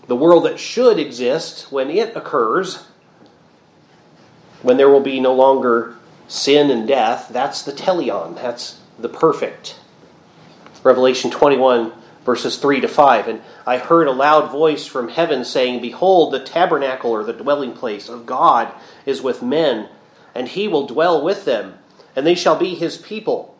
the 0.08 0.16
world 0.16 0.44
that 0.44 0.60
should 0.60 0.98
exist 0.98 1.72
when 1.72 1.90
it 1.90 2.16
occurs, 2.16 2.84
when 4.62 4.76
there 4.76 4.90
will 4.90 5.00
be 5.00 5.20
no 5.20 5.34
longer 5.34 5.96
sin 6.28 6.70
and 6.70 6.86
death, 6.86 7.28
that's 7.30 7.62
the 7.62 7.72
teleon. 7.72 8.34
That's 8.34 8.78
the 8.98 9.08
perfect. 9.08 9.78
Revelation 10.82 11.30
21, 11.30 11.92
verses 12.24 12.56
3 12.58 12.80
to 12.80 12.88
5. 12.88 13.28
And 13.28 13.40
I 13.66 13.78
heard 13.78 14.06
a 14.06 14.12
loud 14.12 14.50
voice 14.50 14.86
from 14.86 15.08
heaven 15.08 15.44
saying, 15.44 15.80
Behold, 15.80 16.32
the 16.32 16.40
tabernacle 16.40 17.10
or 17.10 17.24
the 17.24 17.32
dwelling 17.32 17.72
place 17.72 18.08
of 18.08 18.26
God 18.26 18.72
is 19.04 19.22
with 19.22 19.42
men, 19.42 19.88
and 20.34 20.48
he 20.48 20.68
will 20.68 20.86
dwell 20.86 21.22
with 21.22 21.44
them, 21.44 21.78
and 22.14 22.26
they 22.26 22.34
shall 22.34 22.56
be 22.56 22.74
his 22.74 22.96
people. 22.96 23.56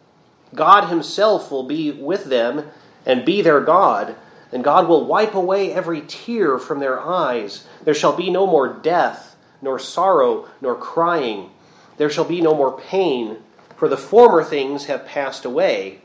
God 0.55 0.89
himself 0.89 1.51
will 1.51 1.65
be 1.65 1.91
with 1.91 2.27
them 2.27 2.69
and 3.05 3.25
be 3.25 3.43
their 3.43 3.61
God, 3.61 4.17
and 4.53 4.63
God 4.63 4.89
will 4.89 5.05
wipe 5.05 5.35
away 5.35 5.73
every 5.73 6.03
tear 6.03 6.59
from 6.59 6.81
their 6.81 7.01
eyes. 7.01 7.67
There 7.85 7.95
shall 7.95 8.17
be 8.17 8.31
no 8.31 8.47
more 8.47 8.73
death, 8.73 9.37
nor 9.61 9.79
sorrow, 9.79 10.49
nor 10.61 10.75
crying. 10.75 11.51
There 11.97 12.11
shall 12.11 12.25
be 12.25 12.41
no 12.41 12.55
more 12.55 12.79
pain 12.79 13.39
for 13.77 13.89
the 13.89 13.97
former 13.97 14.43
things 14.43 14.87
have 14.87 15.07
passed 15.07 15.45
away. 15.45 16.01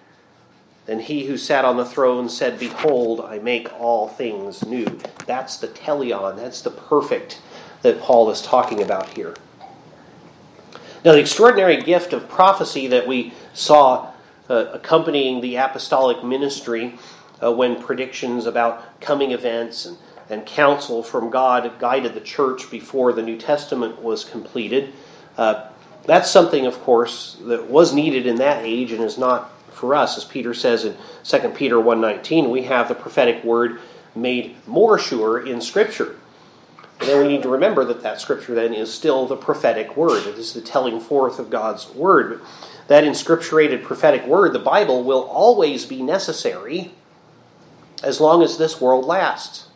Then 0.86 1.00
he 1.00 1.26
who 1.26 1.38
sat 1.38 1.64
on 1.64 1.78
the 1.78 1.86
throne 1.86 2.28
said, 2.28 2.60
Behold, 2.60 3.22
I 3.22 3.40
make 3.40 3.72
all 3.80 4.08
things 4.08 4.66
new. 4.66 5.00
That's 5.26 5.58
the 5.58 5.68
teleon, 5.68 6.36
that's 6.36 6.62
the 6.62 6.72
perfect 6.72 7.40
that 7.82 8.02
Paul 8.02 8.30
is 8.30 8.42
talking 8.42 8.82
about 8.82 9.10
here. 9.10 9.36
Now, 11.04 11.14
the 11.14 11.20
extraordinary 11.20 11.82
gift 11.82 12.14
of 12.14 12.30
prophecy 12.30 12.88
that 12.88 13.08
we 13.08 13.34
saw 13.54 14.12
uh, 14.50 14.66
accompanying 14.74 15.42
the 15.42 15.56
apostolic 15.56 16.24
ministry 16.24 17.00
uh, 17.44 17.52
when 17.52 17.82
predictions 17.82 18.46
about 18.46 19.00
coming 19.02 19.32
events 19.32 19.86
and, 19.86 19.98
and 20.30 20.46
counsel 20.46 21.04
from 21.04 21.30
God 21.30 21.80
guided 21.80 22.14
the 22.14 22.22
church 22.22 22.70
before 22.72 23.14
the 23.14 23.22
New 23.22 23.38
Testament 23.38 24.02
was 24.02 24.24
completed. 24.24 24.94
Uh, 25.38 25.68
that's 26.06 26.30
something, 26.30 26.66
of 26.66 26.80
course, 26.82 27.38
that 27.44 27.68
was 27.68 27.94
needed 27.94 28.26
in 28.26 28.38
that 28.38 28.64
age 28.64 28.92
and 28.92 29.04
is 29.04 29.18
not 29.18 29.52
for 29.72 29.96
us. 29.96 30.18
As 30.18 30.26
Peter 30.26 30.54
says 30.54 30.86
in 30.86 30.96
2 31.24 31.50
Peter 31.50 31.76
1.19, 31.76 32.50
we 32.50 32.64
have 32.64 32.88
the 32.88 32.96
prophetic 32.96 33.44
word 33.44 33.80
made 34.16 34.56
more 34.68 34.98
sure 34.98 35.46
in 35.46 35.62
Scripture. 35.62 36.16
And 37.00 37.10
then 37.10 37.22
we 37.22 37.28
need 37.28 37.42
to 37.44 37.50
remember 37.50 37.84
that 37.86 38.04
that 38.04 38.22
Scripture 38.22 38.54
then 38.54 38.74
is 38.74 38.94
still 38.94 39.26
the 39.26 39.36
prophetic 39.36 39.98
word. 39.98 40.28
It 40.28 40.38
is 40.38 40.54
the 40.54 40.62
telling 40.62 41.00
forth 41.00 41.40
of 41.40 41.50
God's 41.50 41.90
word. 41.90 42.42
That 42.88 43.04
inscripturated 43.04 43.84
prophetic 43.84 44.26
word, 44.26 44.54
the 44.54 44.60
Bible, 44.60 45.04
will 45.04 45.24
always 45.24 45.86
be 45.86 46.04
necessary 46.04 46.92
as 48.04 48.20
long 48.20 48.42
as 48.42 48.58
this 48.58 48.82
world 48.82 49.06
lasts. 49.06 49.68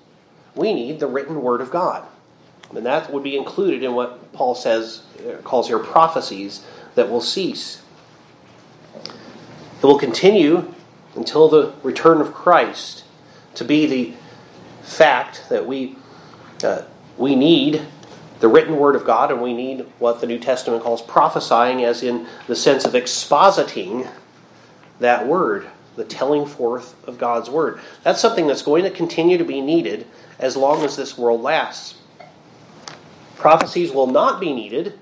We 0.56 0.74
need 0.74 1.00
the 1.00 1.08
written 1.08 1.42
word 1.42 1.62
of 1.62 1.70
God. 1.70 2.06
And 2.74 2.86
that 2.86 3.12
would 3.12 3.24
be 3.24 3.38
included 3.38 3.84
in 3.84 3.94
what 3.94 4.34
Paul 4.34 4.56
says, 4.56 5.04
uh, 5.20 5.42
calls 5.44 5.68
here 5.68 5.80
prophecies 5.80 6.66
that 6.96 7.10
will 7.10 7.22
cease. 7.22 7.82
It 8.96 9.84
will 9.84 10.00
continue 10.00 10.74
until 11.16 11.48
the 11.48 11.74
return 11.84 12.22
of 12.22 12.34
Christ 12.34 13.04
to 13.56 13.64
be 13.64 13.86
the 13.86 14.14
fact 14.82 15.44
that 15.50 15.66
we, 15.66 15.96
uh, 16.64 16.84
we 17.18 17.36
need 17.36 17.82
the 18.40 18.48
written 18.48 18.78
word 18.78 18.96
of 18.96 19.06
God 19.06 19.32
and 19.32 19.42
we 19.42 19.54
need 19.54 19.86
what 20.00 20.22
the 20.22 20.28
New 20.28 20.40
Testament 20.40 20.84
calls 20.84 21.02
prophesying, 21.02 21.84
as 21.84 22.04
in 22.04 22.28
the 22.48 22.56
sense 22.56 22.86
of 22.86 22.94
expositing 22.94 24.10
that 25.00 25.28
word, 25.28 25.68
the 25.96 26.04
telling 26.04 26.46
forth 26.46 26.96
of 27.08 27.18
God's 27.18 27.50
word. 27.50 27.80
That's 28.04 28.22
something 28.22 28.48
that's 28.48 28.62
going 28.62 28.84
to 28.84 28.90
continue 28.90 29.38
to 29.38 29.46
be 29.46 29.62
needed 29.62 30.08
as 30.40 30.58
long 30.58 30.84
as 30.84 30.96
this 30.96 31.18
world 31.18 31.42
lasts. 31.42 31.96
Prophecies 33.38 33.92
will 33.92 34.08
not 34.08 34.40
be 34.40 34.54
needed 34.54 34.98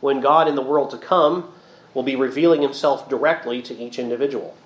when 0.00 0.20
God 0.20 0.48
in 0.48 0.54
the 0.54 0.62
world 0.62 0.90
to 0.90 0.98
come 0.98 1.52
will 1.94 2.02
be 2.02 2.16
revealing 2.16 2.62
himself 2.62 3.08
directly 3.08 3.62
to 3.62 3.76
each 3.76 3.98
individual. 3.98 4.56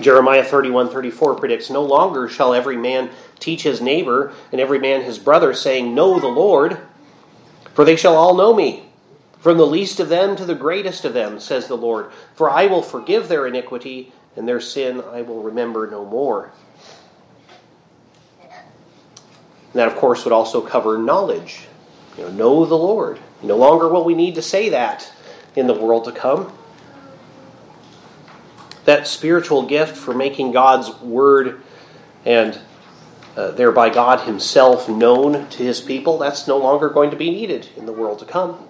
Jeremiah 0.00 0.44
31 0.44 0.88
34 0.88 1.34
predicts, 1.34 1.68
No 1.68 1.82
longer 1.82 2.28
shall 2.28 2.54
every 2.54 2.76
man 2.76 3.10
teach 3.38 3.62
his 3.62 3.80
neighbor 3.80 4.32
and 4.52 4.60
every 4.60 4.78
man 4.78 5.02
his 5.02 5.18
brother, 5.18 5.52
saying, 5.52 5.94
Know 5.94 6.18
the 6.18 6.28
Lord, 6.28 6.78
for 7.74 7.84
they 7.84 7.96
shall 7.96 8.16
all 8.16 8.36
know 8.36 8.54
me. 8.54 8.89
From 9.40 9.56
the 9.56 9.66
least 9.66 10.00
of 10.00 10.10
them 10.10 10.36
to 10.36 10.44
the 10.44 10.54
greatest 10.54 11.04
of 11.04 11.14
them, 11.14 11.40
says 11.40 11.66
the 11.66 11.76
Lord. 11.76 12.12
For 12.34 12.50
I 12.50 12.66
will 12.66 12.82
forgive 12.82 13.28
their 13.28 13.46
iniquity, 13.46 14.12
and 14.36 14.46
their 14.46 14.60
sin 14.60 15.02
I 15.12 15.22
will 15.22 15.42
remember 15.42 15.90
no 15.90 16.04
more. 16.04 16.52
And 18.42 19.78
that, 19.78 19.88
of 19.88 19.96
course, 19.96 20.24
would 20.24 20.32
also 20.32 20.60
cover 20.60 20.98
knowledge. 20.98 21.68
You 22.18 22.24
know, 22.24 22.30
know 22.30 22.64
the 22.66 22.76
Lord. 22.76 23.18
No 23.42 23.56
longer 23.56 23.88
will 23.88 24.04
we 24.04 24.14
need 24.14 24.34
to 24.34 24.42
say 24.42 24.68
that 24.68 25.10
in 25.56 25.66
the 25.66 25.74
world 25.74 26.04
to 26.04 26.12
come. 26.12 26.52
That 28.84 29.06
spiritual 29.06 29.62
gift 29.62 29.96
for 29.96 30.12
making 30.12 30.52
God's 30.52 30.90
word 31.00 31.62
and 32.26 32.58
uh, 33.36 33.52
thereby 33.52 33.88
God 33.88 34.26
Himself 34.26 34.88
known 34.88 35.48
to 35.48 35.62
His 35.62 35.80
people, 35.80 36.18
that's 36.18 36.46
no 36.46 36.58
longer 36.58 36.90
going 36.90 37.10
to 37.10 37.16
be 37.16 37.30
needed 37.30 37.68
in 37.76 37.86
the 37.86 37.92
world 37.92 38.18
to 38.18 38.24
come. 38.24 38.66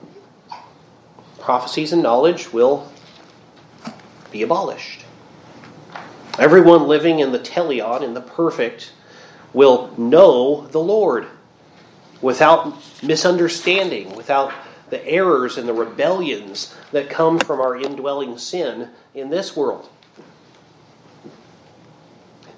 Prophecies 1.40 1.92
and 1.92 2.02
knowledge 2.02 2.52
will 2.52 2.90
be 4.30 4.42
abolished. 4.42 5.04
Everyone 6.38 6.86
living 6.86 7.18
in 7.18 7.32
the 7.32 7.38
teleon, 7.38 8.02
in 8.02 8.14
the 8.14 8.20
perfect, 8.20 8.92
will 9.52 9.92
know 9.98 10.66
the 10.68 10.80
Lord 10.80 11.26
without 12.22 12.74
misunderstanding, 13.02 14.14
without 14.14 14.52
the 14.90 15.04
errors 15.06 15.56
and 15.56 15.68
the 15.68 15.72
rebellions 15.72 16.74
that 16.92 17.08
come 17.08 17.38
from 17.38 17.60
our 17.60 17.76
indwelling 17.76 18.36
sin 18.38 18.90
in 19.14 19.30
this 19.30 19.56
world. 19.56 19.88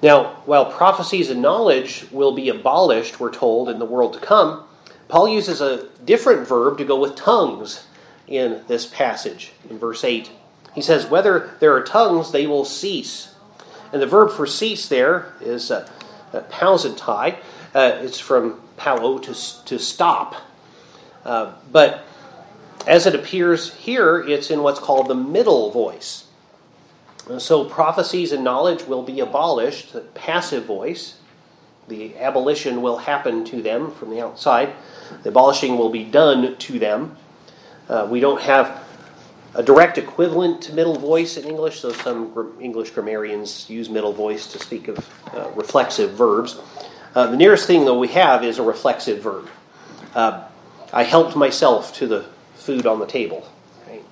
Now, 0.03 0.43
while 0.47 0.67
prophecies 0.67 1.31
and 1.31 1.41
knowledge 1.41 2.07
will 2.11 2.33
be 2.33 2.49
abolished, 2.49 3.21
we're 3.21 3.33
told, 3.33 3.69
in 3.69 3.79
the 3.79 3.85
world 3.85 4.15
to 4.15 4.21
come, 4.21 4.65
Paul 5.07 5.29
uses 5.29 5.61
a 5.61 5.89
different 6.05 6.49
verb 6.49 6.79
to 6.79 6.85
go 6.85 6.99
with 6.99 7.15
tongues 7.15 7.87
in 8.27 8.63
this 8.69 8.87
passage 8.87 9.53
in 9.69 9.79
verse 9.79 10.05
8. 10.05 10.31
He 10.75 10.81
says, 10.81 11.07
Whether 11.07 11.51
there 11.61 11.75
are 11.75 11.83
tongues, 11.83 12.33
they 12.33 12.47
will 12.47 12.65
cease. 12.65 13.35
And 13.93 14.01
the 14.01 14.07
verb 14.07 14.31
for 14.31 14.47
cease 14.47 14.89
there 14.89 15.35
is 15.41 15.71
uh, 15.71 15.89
uh, 16.33 16.41
pausentai. 16.43 17.37
Uh, 17.75 17.93
it's 18.03 18.19
from 18.19 18.61
pao 18.77 19.19
to, 19.19 19.65
to 19.65 19.79
stop. 19.79 20.37
Uh, 21.25 21.53
but 21.71 22.05
as 22.87 23.07
it 23.07 23.15
appears 23.15 23.75
here, 23.75 24.19
it's 24.21 24.51
in 24.51 24.63
what's 24.63 24.81
called 24.81 25.09
the 25.09 25.15
middle 25.15 25.71
voice. 25.71 26.27
So 27.39 27.65
prophecies 27.65 28.33
and 28.33 28.43
knowledge 28.43 28.85
will 28.85 29.03
be 29.03 29.21
abolished, 29.21 29.93
the 29.93 30.01
passive 30.01 30.65
voice. 30.65 31.19
The 31.87 32.17
abolition 32.19 32.83
will 32.83 32.99
happen 32.99 33.45
to 33.47 33.63
them 33.63 33.93
from 33.93 34.11
the 34.11 34.21
outside. 34.21 34.73
The 35.23 35.29
abolishing 35.29 35.77
will 35.77 35.91
be 35.91 36.05
done 36.05 36.57
to 36.57 36.79
them. 36.79 37.17
Uh, 37.89 38.07
we 38.11 38.21
don't 38.21 38.41
have 38.41 38.83
a 39.55 39.63
direct 39.63 39.99
equivalent 39.99 40.63
to 40.63 40.73
middle 40.73 40.99
voice 40.99 41.37
in 41.37 41.45
English, 41.45 41.83
though 41.83 41.93
some 41.93 42.57
English 42.61 42.91
grammarians 42.91 43.69
use 43.69 43.91
middle 43.91 44.13
voice 44.13 44.51
to 44.53 44.59
speak 44.59 44.89
of 44.89 44.99
uh, 45.35 45.51
reflexive 45.55 46.13
verbs. 46.13 46.59
Uh, 47.15 47.27
the 47.27 47.37
nearest 47.37 47.67
thing, 47.67 47.85
though, 47.85 47.99
we 47.99 48.09
have 48.09 48.43
is 48.43 48.59
a 48.59 48.63
reflexive 48.63 49.23
verb. 49.23 49.49
Uh, 50.15 50.45
I 50.93 51.03
helped 51.03 51.37
myself 51.37 51.95
to 51.95 52.07
the 52.07 52.25
food 52.55 52.87
on 52.87 52.99
the 52.99 53.07
table. 53.07 53.47
Right? 53.87 54.05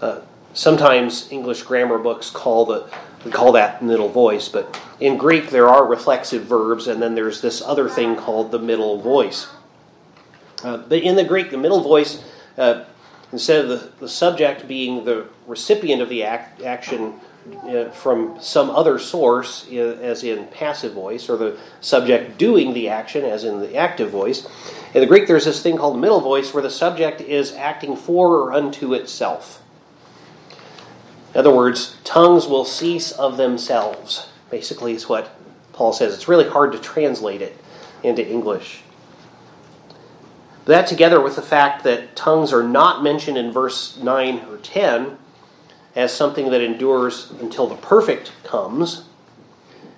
Uh, 0.00 0.20
sometimes 0.54 1.30
English 1.30 1.62
grammar 1.62 1.98
books 1.98 2.30
call 2.30 2.64
the 2.66 2.90
we 3.24 3.30
call 3.30 3.52
that 3.52 3.82
middle 3.82 4.08
voice, 4.08 4.48
but 4.48 4.80
in 4.98 5.16
Greek 5.16 5.50
there 5.50 5.68
are 5.68 5.86
reflexive 5.86 6.44
verbs, 6.44 6.88
and 6.88 7.00
then 7.00 7.14
there's 7.14 7.40
this 7.40 7.62
other 7.62 7.88
thing 7.88 8.16
called 8.16 8.50
the 8.50 8.58
middle 8.58 9.00
voice. 9.00 9.46
Uh, 10.62 10.76
but 10.78 10.98
in 10.98 11.16
the 11.16 11.24
Greek, 11.24 11.50
the 11.50 11.58
middle 11.58 11.82
voice, 11.82 12.22
uh, 12.56 12.84
instead 13.32 13.64
of 13.64 13.68
the, 13.68 13.90
the 14.00 14.08
subject 14.08 14.68
being 14.68 15.04
the 15.04 15.26
recipient 15.46 16.02
of 16.02 16.08
the 16.08 16.22
act, 16.22 16.62
action 16.62 17.14
uh, 17.64 17.90
from 17.90 18.40
some 18.40 18.70
other 18.70 18.98
source, 18.98 19.66
uh, 19.72 19.98
as 20.02 20.22
in 20.22 20.46
passive 20.48 20.92
voice, 20.92 21.28
or 21.28 21.36
the 21.36 21.58
subject 21.80 22.38
doing 22.38 22.74
the 22.74 22.88
action, 22.88 23.24
as 23.24 23.44
in 23.44 23.60
the 23.60 23.74
active 23.76 24.10
voice, 24.10 24.46
in 24.94 25.00
the 25.00 25.06
Greek 25.06 25.26
there's 25.26 25.46
this 25.46 25.62
thing 25.62 25.78
called 25.78 25.96
the 25.96 26.00
middle 26.00 26.20
voice 26.20 26.52
where 26.52 26.62
the 26.62 26.70
subject 26.70 27.20
is 27.20 27.52
acting 27.54 27.96
for 27.96 28.36
or 28.36 28.52
unto 28.52 28.92
itself. 28.92 29.62
In 31.34 31.40
other 31.40 31.54
words, 31.54 31.96
tongues 32.04 32.46
will 32.46 32.66
cease 32.66 33.10
of 33.10 33.38
themselves. 33.38 34.28
Basically, 34.50 34.92
is 34.92 35.08
what 35.08 35.34
Paul 35.72 35.94
says. 35.94 36.12
It's 36.12 36.28
really 36.28 36.48
hard 36.48 36.72
to 36.72 36.78
translate 36.78 37.40
it 37.40 37.56
into 38.02 38.26
English. 38.26 38.82
That, 40.64 40.86
together 40.86 41.20
with 41.20 41.36
the 41.36 41.42
fact 41.42 41.82
that 41.84 42.14
tongues 42.14 42.52
are 42.52 42.62
not 42.62 43.02
mentioned 43.02 43.36
in 43.36 43.50
verse 43.52 43.96
9 43.96 44.46
or 44.48 44.58
10 44.58 45.18
as 45.96 46.12
something 46.12 46.50
that 46.50 46.60
endures 46.60 47.32
until 47.40 47.66
the 47.66 47.76
perfect 47.76 48.32
comes, 48.44 49.04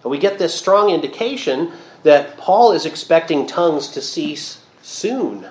and 0.03 0.11
we 0.11 0.18
get 0.18 0.38
this 0.38 0.55
strong 0.55 0.90
indication 0.90 1.72
that 2.03 2.37
Paul 2.37 2.72
is 2.72 2.87
expecting 2.87 3.46
tongues 3.46 3.88
to 3.88 4.03
cease 4.03 4.62
soon. 4.83 5.48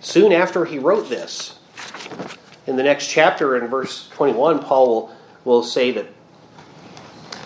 Soon 0.00 0.32
after 0.32 0.64
he 0.64 0.78
wrote 0.78 1.08
this 1.08 1.58
in 2.66 2.76
the 2.76 2.82
next 2.82 3.08
chapter, 3.08 3.56
in 3.56 3.68
verse 3.68 4.08
21, 4.10 4.58
Paul 4.58 4.88
will, 4.88 5.16
will 5.44 5.62
say 5.62 5.92
that, 5.92 6.06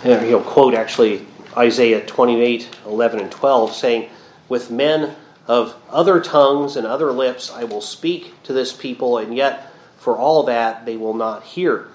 he'll 0.02 0.42
quote 0.42 0.74
actually 0.74 1.26
Isaiah 1.56 2.04
28 2.04 2.68
11 2.86 3.20
and 3.20 3.30
12, 3.30 3.74
saying, 3.74 4.10
With 4.48 4.70
men 4.70 5.16
of 5.48 5.74
other 5.90 6.20
tongues 6.20 6.76
and 6.76 6.86
other 6.86 7.10
lips 7.10 7.50
I 7.50 7.64
will 7.64 7.80
speak 7.80 8.40
to 8.44 8.52
this 8.52 8.72
people, 8.72 9.18
and 9.18 9.34
yet 9.34 9.72
for 9.96 10.16
all 10.16 10.44
that 10.44 10.86
they 10.86 10.96
will 10.96 11.14
not 11.14 11.42
hear. 11.42 11.88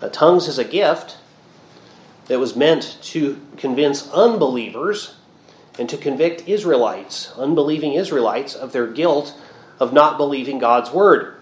Uh, 0.00 0.08
tongues 0.08 0.48
is 0.48 0.58
a 0.58 0.64
gift 0.64 1.18
that 2.26 2.40
was 2.40 2.56
meant 2.56 2.98
to 3.02 3.40
convince 3.58 4.10
unbelievers 4.10 5.14
and 5.78 5.88
to 5.90 5.96
convict 5.96 6.48
Israelites, 6.48 7.32
unbelieving 7.36 7.92
Israelites, 7.92 8.54
of 8.54 8.72
their 8.72 8.86
guilt 8.86 9.38
of 9.78 9.92
not 9.92 10.16
believing 10.16 10.58
God's 10.58 10.90
word. 10.90 11.34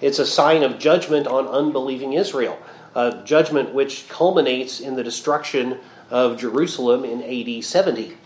It's 0.00 0.18
a 0.18 0.26
sign 0.26 0.62
of 0.62 0.78
judgment 0.78 1.26
on 1.26 1.46
unbelieving 1.46 2.14
Israel, 2.14 2.58
a 2.94 3.22
judgment 3.24 3.74
which 3.74 4.08
culminates 4.08 4.80
in 4.80 4.96
the 4.96 5.04
destruction 5.04 5.78
of 6.10 6.38
Jerusalem 6.38 7.04
in 7.04 7.22
AD 7.22 7.64
70. 7.64 8.16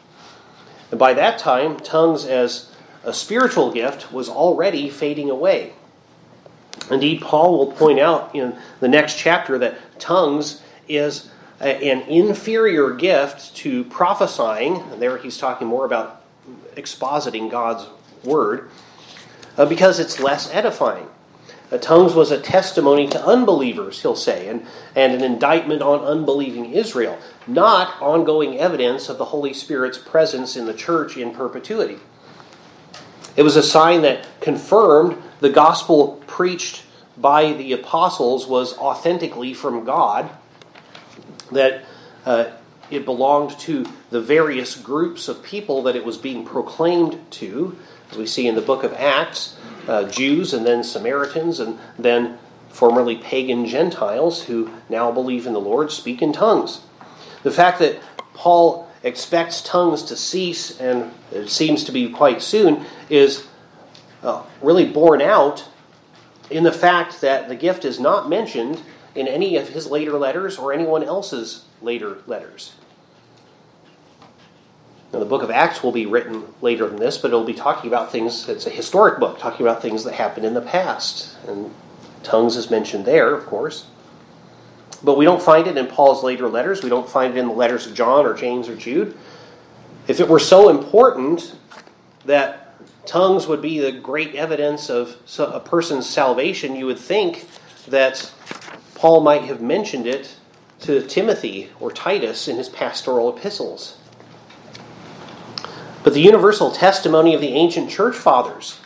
And 0.91 0.99
by 0.99 1.15
that 1.15 1.39
time, 1.39 1.79
tongues 1.79 2.25
as 2.25 2.73
a 3.05 3.13
spiritual 3.13 3.73
gift 3.73 4.13
was 4.13 4.29
already 4.29 4.91
fading 4.91 5.31
away. 5.31 5.73
Indeed, 6.91 7.21
Paul 7.21 7.59
will 7.59 7.73
point 7.73 7.99
out 7.99 8.35
in 8.35 8.57
the 8.81 8.89
next 8.89 9.19
chapter 9.19 9.59
that 9.59 9.99
tongues 9.99 10.63
is 10.89 11.31
an 11.61 12.03
inferior 12.03 12.91
gift 12.91 13.57
to 13.57 13.85
prophesying. 13.85 14.77
And 14.77 15.01
there 15.01 15.17
he's 15.19 15.39
talking 15.39 15.67
more 15.67 15.85
about 15.85 16.23
expositing 16.77 17.51
God's 17.51 17.87
word 18.23 18.71
uh, 19.57 19.67
because 19.67 19.99
it's 19.99 20.21
less 20.21 20.53
edifying. 20.53 21.09
Uh, 21.71 21.79
tongues 21.79 22.15
was 22.15 22.31
a 22.31 22.41
testimony 22.41 23.09
to 23.09 23.27
unbelievers, 23.27 24.03
he'll 24.03 24.15
say, 24.15 24.49
and, 24.49 24.65
and 24.95 25.13
an 25.13 25.25
indictment 25.25 25.83
on 25.83 26.01
unbelieving 26.01 26.73
Israel, 26.73 27.19
not 27.47 28.01
ongoing 28.01 28.59
evidence 28.59 29.09
of 29.09 29.19
the 29.19 29.27
Holy 29.27 29.53
Spirit's 29.53 29.99
presence 29.99 30.55
in 30.57 30.67
the 30.67 30.75
church 30.75 31.17
in 31.17 31.33
perpetuity. 31.33 31.99
It 33.35 33.43
was 33.43 33.57
a 33.57 33.63
sign 33.63 34.03
that 34.03 34.27
confirmed 34.41 35.21
the 35.41 35.51
gospel 35.51 36.23
preached 36.27 36.85
by 37.17 37.53
the 37.53 37.73
apostles 37.73 38.47
was 38.47 38.77
authentically 38.79 39.53
from 39.53 39.85
God, 39.85 40.31
that 41.51 41.85
uh, 42.25 42.51
it 42.91 43.05
belonged 43.05 43.59
to 43.61 43.87
the 44.11 44.21
various 44.21 44.77
groups 44.77 45.29
of 45.29 45.43
people 45.43 45.83
that 45.85 45.97
it 45.97 46.05
was 46.05 46.17
being 46.17 46.45
proclaimed 46.45 47.19
to, 47.33 47.77
we 48.17 48.27
see 48.27 48.47
in 48.47 48.55
the 48.55 48.61
book 48.61 48.83
of 48.83 48.93
Acts 48.95 49.57
uh, 49.89 50.05
Jews 50.09 50.53
and 50.53 50.67
then 50.67 50.83
Samaritans 50.83 51.61
and 51.61 51.79
then 51.99 52.39
formerly 52.69 53.17
pagan 53.17 53.67
Gentiles 53.67 54.45
who 54.45 54.71
now 54.89 55.11
believe 55.11 55.47
in 55.47 55.53
the 55.53 55.61
Lord 55.61 55.91
speak 55.91 56.23
in 56.23 56.33
tongues. 56.33 56.81
The 57.43 57.51
fact 57.51 57.79
that 57.79 58.01
Paul 58.35 58.91
expects 59.03 59.63
tongues 59.63 60.03
to 60.05 60.17
cease, 60.17 60.79
and 60.81 61.13
it 61.33 61.49
seems 61.49 61.85
to 61.85 61.93
be 61.93 62.11
quite 62.11 62.43
soon, 62.43 62.85
is 63.09 63.47
uh, 64.23 64.43
really 64.61 64.87
borne 64.87 65.23
out 65.23 65.69
in 66.51 66.65
the 66.65 66.73
fact 66.73 67.21
that 67.21 67.49
the 67.49 67.57
gift 67.57 67.85
is 67.85 67.99
not 67.99 68.29
mentioned 68.29 68.83
in 69.15 69.27
any 69.27 69.57
of 69.57 69.71
his 69.71 69.87
later 69.87 70.19
letters 70.19 70.59
or 70.59 70.73
anyone 70.73 71.03
else's 71.03 71.65
later 71.81 72.19
letters. 72.27 72.75
Now, 75.17 75.21
the 75.21 75.31
book 75.31 75.43
of 75.43 75.51
Acts 75.51 75.83
will 75.83 75.93
be 75.93 76.05
written 76.05 76.45
later 76.61 76.87
than 76.87 76.99
this, 76.99 77.17
but 77.17 77.29
it'll 77.29 77.43
be 77.43 77.55
talking 77.55 77.89
about 77.89 78.13
things, 78.13 78.51
it's 78.51 78.67
a 78.67 78.71
historic 78.71 79.19
book, 79.19 79.39
talking 79.39 79.67
about 79.67 79.81
things 79.81 80.05
that 80.05 80.13
happened 80.13 80.45
in 80.45 80.53
the 80.53 80.61
past. 80.61 81.39
And 81.49 81.73
tongues 82.23 82.55
is 82.55 82.71
mentioned 82.71 83.07
there, 83.07 83.35
of 83.35 83.47
course. 83.47 83.87
But 85.03 85.17
we 85.17 85.25
don't 85.25 85.41
find 85.41 85.67
it 85.67 85.79
in 85.79 85.87
Paul's 85.87 86.23
later 86.23 86.51
letters. 86.51 86.83
We 86.83 86.91
don't 86.91 87.09
find 87.09 87.35
it 87.35 87.41
in 87.41 87.49
the 87.49 87.55
letters 87.55 87.87
of 87.87 87.95
John 87.95 88.27
or 88.27 88.35
James 88.35 88.69
or 88.69 88.77
Jude. 88.77 89.17
If 90.07 90.21
it 90.21 90.29
were 90.29 90.39
so 90.39 90.69
important 90.69 91.57
that 92.27 92.75
tongues 93.07 93.47
would 93.47 93.63
be 93.63 93.79
the 93.79 93.93
great 93.93 94.35
evidence 94.35 94.91
of 94.91 95.17
a 95.39 95.61
person's 95.61 96.07
salvation, 96.07 96.77
you 96.77 96.85
would 96.85 96.99
think 96.99 97.49
that 97.89 98.31
Paul 98.95 99.23
might 99.23 99.45
have 99.45 99.63
mentioned 99.63 100.07
it 100.07 100.37
to 100.81 101.01
Timothy 101.07 101.71
or 101.81 101.91
Titus 101.91 102.49
in 102.49 102.59
his 102.59 102.69
pastoral 102.69 103.35
epistles. 103.35 103.96
But 106.07 106.15
the 106.15 106.21
universal 106.21 106.71
testimony 106.71 107.35
of 107.35 107.41
the 107.41 107.49
ancient 107.49 107.91
church 107.91 108.15
fathers, 108.15 108.79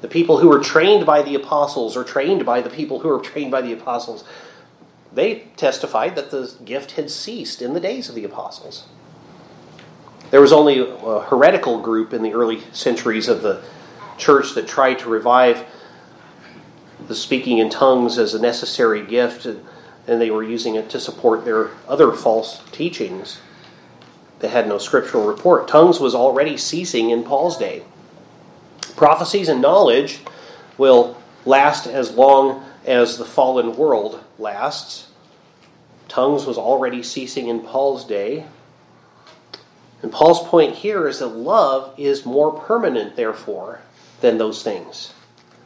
the 0.00 0.06
people 0.06 0.38
who 0.38 0.48
were 0.48 0.60
trained 0.60 1.04
by 1.04 1.20
the 1.20 1.34
apostles 1.34 1.96
or 1.96 2.04
trained 2.04 2.46
by 2.46 2.60
the 2.60 2.70
people 2.70 3.00
who 3.00 3.08
were 3.08 3.18
trained 3.18 3.50
by 3.50 3.62
the 3.62 3.72
apostles, 3.72 4.22
they 5.12 5.48
testified 5.56 6.14
that 6.14 6.30
the 6.30 6.54
gift 6.64 6.92
had 6.92 7.10
ceased 7.10 7.62
in 7.62 7.74
the 7.74 7.80
days 7.80 8.08
of 8.08 8.14
the 8.14 8.22
apostles. 8.22 8.84
There 10.30 10.40
was 10.40 10.52
only 10.52 10.78
a 10.78 11.22
heretical 11.22 11.80
group 11.80 12.12
in 12.12 12.22
the 12.22 12.32
early 12.32 12.60
centuries 12.70 13.26
of 13.26 13.42
the 13.42 13.64
church 14.16 14.54
that 14.54 14.68
tried 14.68 15.00
to 15.00 15.08
revive 15.08 15.64
the 17.08 17.16
speaking 17.16 17.58
in 17.58 17.70
tongues 17.70 18.18
as 18.18 18.34
a 18.34 18.40
necessary 18.40 19.04
gift, 19.04 19.46
and 19.46 19.64
they 20.06 20.30
were 20.30 20.44
using 20.44 20.76
it 20.76 20.88
to 20.90 21.00
support 21.00 21.44
their 21.44 21.70
other 21.88 22.12
false 22.12 22.62
teachings. 22.70 23.40
They 24.42 24.48
had 24.48 24.66
no 24.66 24.78
scriptural 24.78 25.24
report. 25.24 25.68
Tongues 25.68 26.00
was 26.00 26.16
already 26.16 26.56
ceasing 26.56 27.10
in 27.10 27.22
Paul's 27.22 27.56
day. 27.56 27.84
Prophecies 28.96 29.48
and 29.48 29.62
knowledge 29.62 30.18
will 30.76 31.16
last 31.44 31.86
as 31.86 32.10
long 32.10 32.64
as 32.84 33.18
the 33.18 33.24
fallen 33.24 33.76
world 33.76 34.22
lasts. 34.40 35.06
Tongues 36.08 36.44
was 36.44 36.58
already 36.58 37.04
ceasing 37.04 37.46
in 37.46 37.60
Paul's 37.60 38.04
day. 38.04 38.44
And 40.02 40.10
Paul's 40.10 40.42
point 40.48 40.74
here 40.74 41.06
is 41.06 41.20
that 41.20 41.28
love 41.28 41.94
is 41.96 42.26
more 42.26 42.52
permanent, 42.52 43.14
therefore, 43.14 43.80
than 44.22 44.38
those 44.38 44.64
things. 44.64 45.14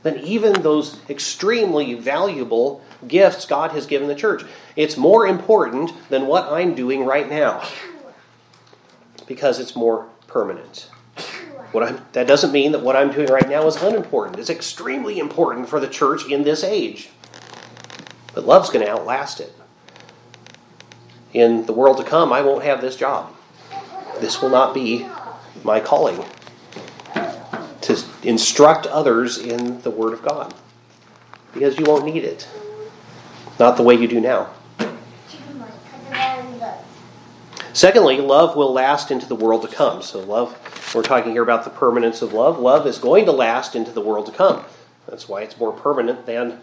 Than 0.02 0.18
even 0.18 0.52
those 0.60 0.98
extremely 1.08 1.94
valuable 1.94 2.82
gifts 3.08 3.46
God 3.46 3.70
has 3.70 3.86
given 3.86 4.06
the 4.06 4.14
church. 4.14 4.44
It's 4.76 4.98
more 4.98 5.26
important 5.26 5.92
than 6.10 6.26
what 6.26 6.52
I'm 6.52 6.74
doing 6.74 7.06
right 7.06 7.28
now 7.28 7.66
because 9.26 9.58
it's 9.60 9.76
more 9.76 10.08
permanent. 10.26 10.90
That 12.12 12.26
doesn't 12.26 12.52
mean 12.52 12.72
that 12.72 12.80
what 12.80 12.96
I'm 12.96 13.12
doing 13.12 13.28
right 13.28 13.48
now 13.48 13.66
is 13.66 13.76
unimportant. 13.76 14.38
It's 14.38 14.48
extremely 14.48 15.18
important 15.18 15.68
for 15.68 15.78
the 15.78 15.88
church 15.88 16.26
in 16.30 16.42
this 16.42 16.64
age. 16.64 17.10
But 18.34 18.46
love's 18.46 18.70
going 18.70 18.84
to 18.84 18.90
outlast 18.90 19.40
it. 19.40 19.54
In 21.34 21.66
the 21.66 21.74
world 21.74 21.98
to 21.98 22.04
come, 22.04 22.32
I 22.32 22.40
won't 22.40 22.64
have 22.64 22.80
this 22.80 22.96
job. 22.96 23.34
This 24.20 24.40
will 24.40 24.48
not 24.48 24.72
be 24.72 25.06
my 25.62 25.80
calling 25.80 26.24
to 27.82 28.04
instruct 28.22 28.86
others 28.86 29.36
in 29.36 29.82
the 29.82 29.90
Word 29.90 30.14
of 30.14 30.22
God 30.22 30.54
because 31.52 31.78
you 31.78 31.84
won't 31.84 32.06
need 32.06 32.24
it. 32.24 32.48
Not 33.58 33.76
the 33.76 33.82
way 33.82 33.94
you 33.94 34.08
do 34.08 34.20
now. 34.20 34.50
Secondly, 37.76 38.22
love 38.22 38.56
will 38.56 38.72
last 38.72 39.10
into 39.10 39.26
the 39.26 39.34
world 39.34 39.60
to 39.60 39.68
come. 39.68 40.00
So, 40.00 40.20
love, 40.20 40.56
we're 40.94 41.02
talking 41.02 41.32
here 41.32 41.42
about 41.42 41.64
the 41.64 41.68
permanence 41.68 42.22
of 42.22 42.32
love. 42.32 42.58
Love 42.58 42.86
is 42.86 42.96
going 42.96 43.26
to 43.26 43.32
last 43.32 43.76
into 43.76 43.90
the 43.90 44.00
world 44.00 44.24
to 44.24 44.32
come. 44.32 44.64
That's 45.06 45.28
why 45.28 45.42
it's 45.42 45.58
more 45.58 45.74
permanent 45.74 46.24
than 46.24 46.60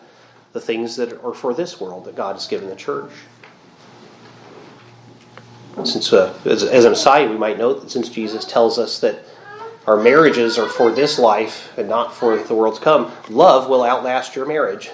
the 0.54 0.60
things 0.60 0.96
that 0.96 1.24
are 1.24 1.36
for 1.36 1.54
this 1.54 1.80
world 1.80 2.06
that 2.06 2.16
God 2.16 2.34
has 2.34 2.48
given 2.48 2.68
the 2.68 2.76
church. 2.76 3.12
Since, 5.84 6.12
uh, 6.12 6.36
as, 6.46 6.64
as 6.64 6.84
an 6.84 6.94
aside, 6.94 7.30
we 7.30 7.38
might 7.38 7.60
note 7.60 7.82
that 7.82 7.92
since 7.92 8.10
Jesus 8.10 8.44
tells 8.44 8.80
us 8.80 8.98
that 9.02 9.20
our 9.86 9.98
marriages 9.98 10.58
are 10.58 10.68
for 10.68 10.92
this 10.92 11.20
life 11.20 11.78
and 11.78 11.88
not 11.88 12.16
for 12.16 12.38
the 12.38 12.56
world 12.56 12.74
to 12.78 12.82
come, 12.82 13.12
love 13.30 13.70
will 13.70 13.84
outlast 13.84 14.36
your 14.36 14.48
marriage. 14.48 14.90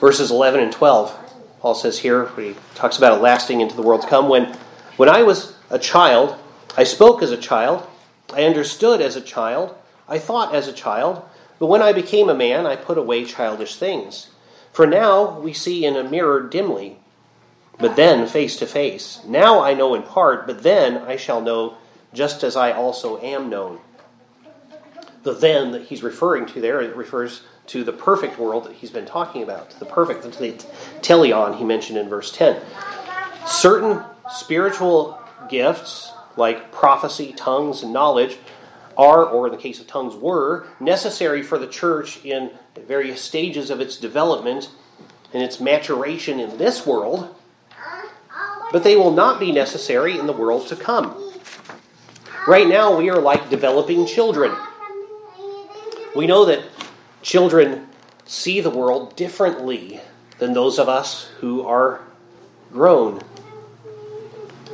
Verses 0.00 0.32
11 0.32 0.58
and 0.58 0.72
12, 0.72 1.27
Paul 1.60 1.74
says 1.74 1.98
here, 1.98 2.28
he 2.36 2.54
talks 2.74 2.98
about 2.98 3.18
it 3.18 3.22
lasting 3.22 3.60
into 3.60 3.76
the 3.76 3.82
world 3.82 4.02
to 4.02 4.08
come. 4.08 4.28
When, 4.28 4.56
when 4.96 5.08
I 5.08 5.22
was 5.22 5.56
a 5.70 5.78
child, 5.78 6.36
I 6.76 6.84
spoke 6.84 7.22
as 7.22 7.30
a 7.30 7.36
child, 7.36 7.86
I 8.32 8.44
understood 8.44 9.00
as 9.00 9.16
a 9.16 9.20
child, 9.20 9.74
I 10.08 10.18
thought 10.18 10.54
as 10.54 10.68
a 10.68 10.72
child, 10.72 11.22
but 11.58 11.66
when 11.66 11.82
I 11.82 11.92
became 11.92 12.28
a 12.28 12.34
man, 12.34 12.66
I 12.66 12.76
put 12.76 12.98
away 12.98 13.24
childish 13.24 13.76
things. 13.76 14.30
For 14.72 14.86
now 14.86 15.40
we 15.40 15.52
see 15.52 15.84
in 15.84 15.96
a 15.96 16.08
mirror 16.08 16.42
dimly 16.42 16.98
but 17.78 17.96
then 17.96 18.26
face 18.26 18.56
to 18.56 18.66
face. 18.66 19.20
Now 19.24 19.60
I 19.62 19.74
know 19.74 19.94
in 19.94 20.02
part, 20.02 20.46
but 20.46 20.62
then 20.62 20.98
I 20.98 21.16
shall 21.16 21.40
know 21.40 21.76
just 22.12 22.42
as 22.42 22.56
I 22.56 22.72
also 22.72 23.20
am 23.20 23.48
known. 23.48 23.78
The 25.22 25.32
then 25.32 25.72
that 25.72 25.84
he's 25.84 26.02
referring 26.02 26.46
to 26.46 26.60
there, 26.60 26.78
refers 26.94 27.42
to 27.68 27.84
the 27.84 27.92
perfect 27.92 28.38
world 28.38 28.64
that 28.64 28.74
he's 28.74 28.90
been 28.90 29.06
talking 29.06 29.42
about, 29.42 29.70
to 29.70 29.78
the 29.78 29.86
perfect, 29.86 30.22
the 30.22 30.52
teleon 31.00 31.56
he 31.56 31.64
mentioned 31.64 31.98
in 31.98 32.08
verse 32.08 32.32
10. 32.32 32.60
Certain 33.46 34.02
spiritual 34.30 35.20
gifts, 35.48 36.12
like 36.36 36.72
prophecy, 36.72 37.32
tongues, 37.32 37.82
and 37.82 37.92
knowledge, 37.92 38.36
are, 38.96 39.24
or 39.24 39.46
in 39.46 39.52
the 39.52 39.58
case 39.58 39.80
of 39.80 39.86
tongues, 39.86 40.14
were 40.14 40.66
necessary 40.80 41.42
for 41.42 41.58
the 41.58 41.68
church 41.68 42.24
in 42.24 42.50
various 42.86 43.20
stages 43.20 43.70
of 43.70 43.80
its 43.80 43.96
development 43.96 44.70
and 45.32 45.42
its 45.42 45.60
maturation 45.60 46.40
in 46.40 46.58
this 46.58 46.86
world 46.86 47.34
but 48.72 48.84
they 48.84 48.96
will 48.96 49.12
not 49.12 49.40
be 49.40 49.52
necessary 49.52 50.18
in 50.18 50.26
the 50.26 50.32
world 50.32 50.66
to 50.68 50.76
come. 50.76 51.14
Right 52.46 52.66
now, 52.66 52.96
we 52.96 53.10
are 53.10 53.20
like 53.20 53.50
developing 53.50 54.06
children. 54.06 54.54
We 56.14 56.26
know 56.26 56.44
that 56.46 56.62
children 57.22 57.86
see 58.24 58.60
the 58.60 58.70
world 58.70 59.16
differently 59.16 60.00
than 60.38 60.52
those 60.52 60.78
of 60.78 60.88
us 60.88 61.28
who 61.40 61.62
are 61.66 62.00
grown. 62.72 63.22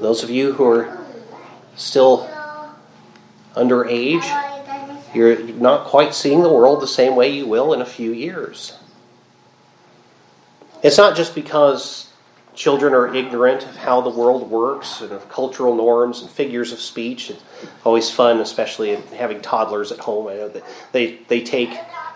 Those 0.01 0.23
of 0.23 0.31
you 0.31 0.53
who 0.53 0.65
are 0.67 0.99
still 1.77 2.29
underage, 3.55 4.25
you're 5.15 5.39
not 5.39 5.87
quite 5.87 6.15
seeing 6.15 6.43
the 6.43 6.53
world 6.53 6.83
the 6.83 6.89
same 6.89 7.17
way 7.17 7.29
you 7.29 7.47
will 7.47 7.73
in 7.73 7.81
a 7.81 7.87
few 7.87 8.13
years. 8.13 8.77
It's 10.83 10.99
not 10.99 11.17
just 11.17 11.35
because 11.35 12.13
children 12.55 12.93
are 12.93 13.15
ignorant 13.15 13.65
of 13.65 13.77
how 13.77 14.01
the 14.01 14.11
world 14.11 14.51
works 14.51 15.01
and 15.01 15.13
of 15.13 15.29
cultural 15.29 15.75
norms 15.75 16.21
and 16.21 16.31
figures 16.31 16.73
of 16.73 16.81
speech. 16.81 17.31
It's 17.31 17.43
always 17.85 18.11
fun, 18.11 18.41
especially 18.41 18.95
having 19.17 19.41
toddlers 19.41 19.91
at 19.93 20.01
home. 20.01 20.29
I 20.29 20.35
know 20.35 20.49
that 20.49 20.65
they, 20.93 21.17
they 21.29 21.43
take 21.43 21.71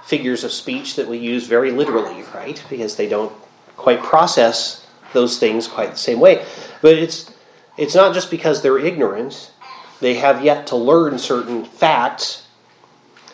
figures 0.08 0.42
of 0.42 0.50
speech 0.50 0.96
that 0.96 1.06
we 1.06 1.18
use 1.18 1.46
very 1.46 1.70
literally, 1.70 2.24
right? 2.34 2.64
Because 2.70 2.96
they 2.96 3.06
don't 3.06 3.32
quite 3.76 4.02
process 4.02 4.86
those 5.12 5.38
things 5.38 5.68
quite 5.68 5.90
the 5.90 5.98
same 5.98 6.18
way. 6.18 6.44
But 6.80 6.94
it's 6.94 7.30
it's 7.76 7.94
not 7.94 8.14
just 8.14 8.30
because 8.30 8.62
they're 8.62 8.78
ignorant; 8.78 9.52
they 10.00 10.14
have 10.14 10.42
yet 10.42 10.66
to 10.68 10.76
learn 10.76 11.18
certain 11.18 11.64
facts. 11.64 12.46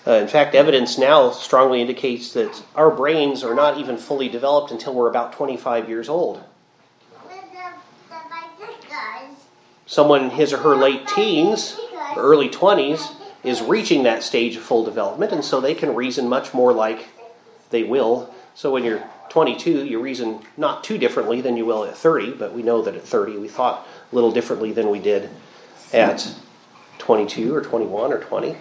Uh, 0.07 0.15
in 0.15 0.29
fact, 0.29 0.55
evidence 0.55 0.99
now 0.99 1.31
strongly 1.31 1.81
indicates 1.81 2.33
that 2.35 2.63
our 2.75 2.91
brains 2.91 3.43
are 3.43 3.55
not 3.55 3.79
even 3.79 3.97
fully 3.97 4.29
developed 4.29 4.71
until 4.71 4.93
we're 4.93 5.09
about 5.09 5.33
25 5.33 5.89
years 5.89 6.09
old. 6.11 6.43
someone 9.87 10.25
in 10.25 10.31
his 10.31 10.53
or 10.53 10.59
her 10.59 10.75
late 10.75 11.07
teens, 11.07 11.79
early 12.17 12.49
20s, 12.49 13.15
is 13.45 13.63
reaching 13.63 14.03
that 14.05 14.23
stage 14.23 14.57
of 14.57 14.63
full 14.63 14.85
development, 14.85 15.33
and 15.33 15.45
so 15.45 15.61
they 15.61 15.75
can 15.75 15.95
reason 15.95 16.29
much 16.29 16.55
more 16.55 16.73
like 16.73 17.07
they 17.71 17.85
will. 17.85 18.35
So 18.55 18.73
when 18.73 18.85
you're 18.85 19.05
22, 19.29 19.85
you 19.85 20.01
reason 20.01 20.41
not 20.57 20.85
too 20.85 20.97
differently 20.97 21.41
than 21.41 21.57
you 21.57 21.67
will 21.67 21.85
at 21.85 21.97
30, 21.97 22.33
but 22.33 22.55
we 22.55 22.63
know 22.63 22.83
that 22.83 22.95
at 22.95 23.03
30 23.03 23.37
we 23.39 23.49
thought 23.49 23.87
a 24.11 24.15
little 24.15 24.33
differently 24.33 24.73
than 24.73 24.91
we 24.91 24.99
did 24.99 25.29
at 25.93 26.35
22 26.99 27.55
or 27.55 27.61
21 27.61 28.13
or 28.13 28.21
20. 28.21 28.57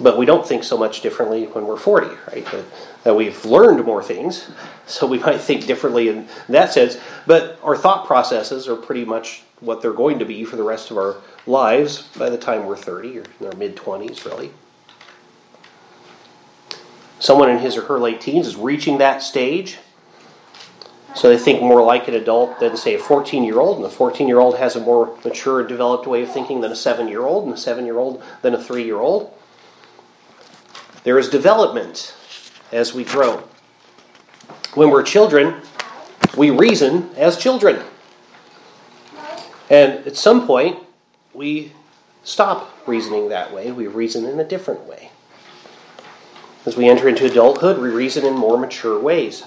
But 0.00 0.16
we 0.16 0.24
don't 0.24 0.46
think 0.46 0.64
so 0.64 0.78
much 0.78 1.02
differently 1.02 1.44
when 1.44 1.66
we're 1.66 1.76
40, 1.76 2.06
right? 2.28 2.44
That, 2.46 2.64
that 3.04 3.14
we've 3.14 3.44
learned 3.44 3.84
more 3.84 4.02
things, 4.02 4.50
so 4.86 5.06
we 5.06 5.18
might 5.18 5.40
think 5.40 5.66
differently 5.66 6.08
in 6.08 6.28
that 6.48 6.72
sense. 6.72 6.98
But 7.26 7.58
our 7.62 7.76
thought 7.76 8.06
processes 8.06 8.66
are 8.66 8.76
pretty 8.76 9.04
much 9.04 9.42
what 9.60 9.82
they're 9.82 9.92
going 9.92 10.18
to 10.18 10.24
be 10.24 10.44
for 10.44 10.56
the 10.56 10.62
rest 10.62 10.90
of 10.90 10.96
our 10.96 11.16
lives 11.46 12.02
by 12.16 12.30
the 12.30 12.38
time 12.38 12.66
we're 12.66 12.76
30 12.76 13.18
or 13.18 13.24
in 13.40 13.46
our 13.46 13.56
mid 13.56 13.76
20s, 13.76 14.24
really. 14.24 14.52
Someone 17.18 17.50
in 17.50 17.58
his 17.58 17.76
or 17.76 17.82
her 17.82 17.98
late 17.98 18.20
teens 18.20 18.46
is 18.46 18.56
reaching 18.56 18.98
that 18.98 19.22
stage. 19.22 19.78
So 21.14 21.28
they 21.28 21.36
think 21.36 21.60
more 21.60 21.82
like 21.82 22.08
an 22.08 22.14
adult 22.14 22.60
than, 22.60 22.76
say, 22.76 22.94
a 22.94 22.98
14 22.98 23.44
year 23.44 23.58
old, 23.58 23.76
and 23.76 23.84
the 23.84 23.90
14 23.90 24.28
year 24.28 24.38
old 24.38 24.56
has 24.58 24.76
a 24.76 24.80
more 24.80 25.18
mature 25.24 25.66
developed 25.66 26.06
way 26.06 26.22
of 26.22 26.32
thinking 26.32 26.60
than 26.60 26.70
a 26.70 26.76
7 26.76 27.08
year 27.08 27.26
old, 27.26 27.44
and 27.44 27.52
a 27.52 27.58
7 27.58 27.84
year 27.84 27.98
old 27.98 28.22
than 28.42 28.54
a 28.54 28.62
3 28.62 28.84
year 28.84 29.00
old. 29.00 29.34
There 31.02 31.18
is 31.18 31.28
development 31.28 32.14
as 32.72 32.94
we 32.94 33.04
grow. 33.04 33.48
When 34.74 34.90
we're 34.90 35.02
children, 35.02 35.62
we 36.36 36.50
reason 36.50 37.10
as 37.16 37.36
children. 37.36 37.82
And 39.68 40.06
at 40.06 40.16
some 40.16 40.46
point, 40.46 40.78
we 41.40 41.72
stop 42.22 42.70
reasoning 42.86 43.30
that 43.30 43.50
way. 43.50 43.72
We 43.72 43.86
reason 43.86 44.26
in 44.26 44.38
a 44.38 44.44
different 44.44 44.86
way. 44.86 45.10
As 46.66 46.76
we 46.76 46.86
enter 46.86 47.08
into 47.08 47.24
adulthood, 47.24 47.80
we 47.80 47.88
reason 47.88 48.26
in 48.26 48.34
more 48.34 48.58
mature 48.58 49.00
ways. 49.00 49.44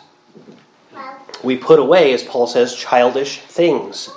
We 1.43 1.55
put 1.55 1.77
away, 1.77 2.11
as 2.11 2.23
Paul 2.23 2.47
says, 2.47 2.75
childish 2.75 3.41
things. 3.41 4.09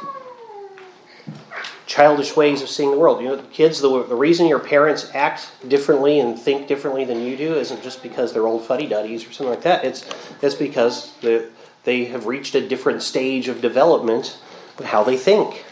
Childish 1.84 2.34
ways 2.34 2.62
of 2.62 2.70
seeing 2.70 2.92
the 2.92 2.98
world. 2.98 3.20
You 3.20 3.28
know, 3.28 3.42
kids, 3.52 3.82
the, 3.82 4.04
the 4.04 4.14
reason 4.14 4.46
your 4.46 4.58
parents 4.58 5.10
act 5.12 5.50
differently 5.68 6.18
and 6.18 6.38
think 6.38 6.68
differently 6.68 7.04
than 7.04 7.20
you 7.20 7.36
do 7.36 7.56
isn't 7.56 7.82
just 7.82 8.02
because 8.02 8.32
they're 8.32 8.46
old 8.46 8.64
fuddy 8.64 8.86
duddies 8.86 9.26
or 9.26 9.32
something 9.32 9.54
like 9.54 9.64
that. 9.64 9.84
It's, 9.84 10.08
it's 10.40 10.54
because 10.54 11.14
they, 11.18 11.46
they 11.84 12.06
have 12.06 12.24
reached 12.24 12.54
a 12.54 12.66
different 12.66 13.02
stage 13.02 13.48
of 13.48 13.60
development 13.60 14.38
how 14.82 15.04
they 15.04 15.18
think. 15.18 15.66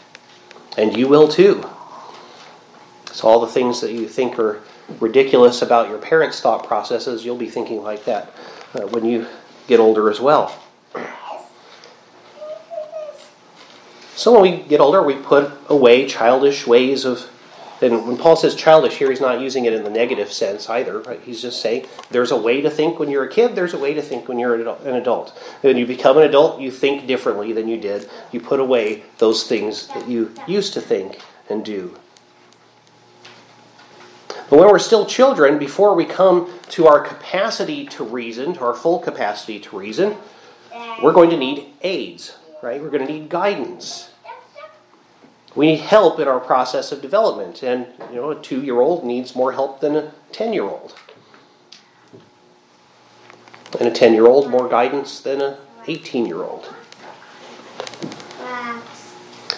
And 0.77 0.95
you 0.95 1.07
will 1.07 1.27
too. 1.27 1.67
All 3.25 3.39
the 3.39 3.47
things 3.47 3.81
that 3.81 3.91
you 3.91 4.07
think 4.07 4.37
are 4.37 4.61
ridiculous 4.99 5.63
about 5.63 5.89
your 5.89 5.97
parents' 5.97 6.39
thought 6.39 6.67
processes, 6.67 7.25
you'll 7.25 7.37
be 7.37 7.49
thinking 7.49 7.81
like 7.81 8.05
that 8.05 8.31
uh, 8.75 8.81
when 8.81 9.03
you 9.03 9.25
get 9.67 9.79
older 9.79 10.11
as 10.11 10.21
well. 10.21 10.55
So, 14.15 14.31
when 14.31 14.41
we 14.41 14.63
get 14.63 14.79
older, 14.79 15.03
we 15.03 15.15
put 15.15 15.51
away 15.67 16.07
childish 16.07 16.65
ways 16.65 17.03
of. 17.03 17.29
And 17.81 18.07
when 18.07 18.15
Paul 18.15 18.37
says 18.37 18.55
childish 18.55 18.97
here, 18.97 19.09
he's 19.09 19.19
not 19.19 19.41
using 19.41 19.65
it 19.65 19.73
in 19.73 19.83
the 19.83 19.89
negative 19.89 20.31
sense 20.31 20.69
either. 20.69 21.01
Right? 21.01 21.19
He's 21.21 21.41
just 21.41 21.61
saying 21.61 21.87
there's 22.09 22.31
a 22.31 22.37
way 22.37 22.61
to 22.61 22.69
think 22.69 22.99
when 22.99 23.09
you're 23.09 23.25
a 23.25 23.29
kid, 23.29 23.55
there's 23.55 23.73
a 23.73 23.77
way 23.77 23.93
to 23.93 24.01
think 24.01 24.29
when 24.29 24.39
you're 24.39 24.55
an 24.55 24.95
adult. 24.95 25.37
When 25.61 25.75
you 25.75 25.85
become 25.85 26.17
an 26.17 26.23
adult, 26.23 26.61
you 26.61 26.71
think 26.71 27.05
differently 27.05 27.51
than 27.51 27.67
you 27.67 27.77
did. 27.77 28.09
You 28.31 28.39
put 28.39 28.61
away 28.61 29.03
those 29.17 29.45
things 29.45 29.87
that 29.89 30.07
you 30.07 30.33
used 30.47 30.73
to 30.75 30.81
think 30.81 31.19
and 31.49 31.65
do. 31.65 31.97
But 34.49 34.59
when 34.59 34.67
we're 34.69 34.79
still 34.79 35.05
children, 35.05 35.57
before 35.57 35.95
we 35.95 36.05
come 36.05 36.51
to 36.69 36.87
our 36.87 36.99
capacity 36.99 37.85
to 37.87 38.03
reason, 38.03 38.53
to 38.53 38.59
our 38.61 38.75
full 38.75 38.99
capacity 38.99 39.59
to 39.59 39.77
reason, 39.77 40.17
we're 41.01 41.13
going 41.13 41.29
to 41.31 41.37
need 41.37 41.73
aids, 41.81 42.37
right? 42.61 42.81
We're 42.81 42.89
going 42.89 43.05
to 43.05 43.11
need 43.11 43.29
guidance. 43.29 44.11
We 45.55 45.67
need 45.67 45.79
help 45.79 46.19
in 46.19 46.27
our 46.27 46.39
process 46.39 46.91
of 46.91 47.01
development. 47.01 47.63
And, 47.63 47.87
you 48.09 48.17
know, 48.17 48.31
a 48.31 48.41
two 48.41 48.61
year 48.61 48.81
old 48.81 49.05
needs 49.05 49.35
more 49.35 49.53
help 49.53 49.79
than 49.79 49.95
a 49.95 50.11
10 50.31 50.53
year 50.53 50.63
old. 50.63 50.95
And 53.79 53.87
a 53.87 53.91
10 53.91 54.13
year 54.13 54.27
old 54.27 54.49
more 54.49 54.69
guidance 54.69 55.19
than 55.19 55.41
an 55.41 55.57
18 55.87 56.25
year 56.25 56.43
old. 56.43 56.73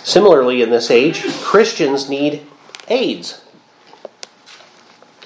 Similarly, 0.03 0.61
in 0.61 0.69
this 0.69 0.89
age, 0.89 1.23
Christians 1.41 2.09
need 2.09 2.45
aids. 2.87 3.41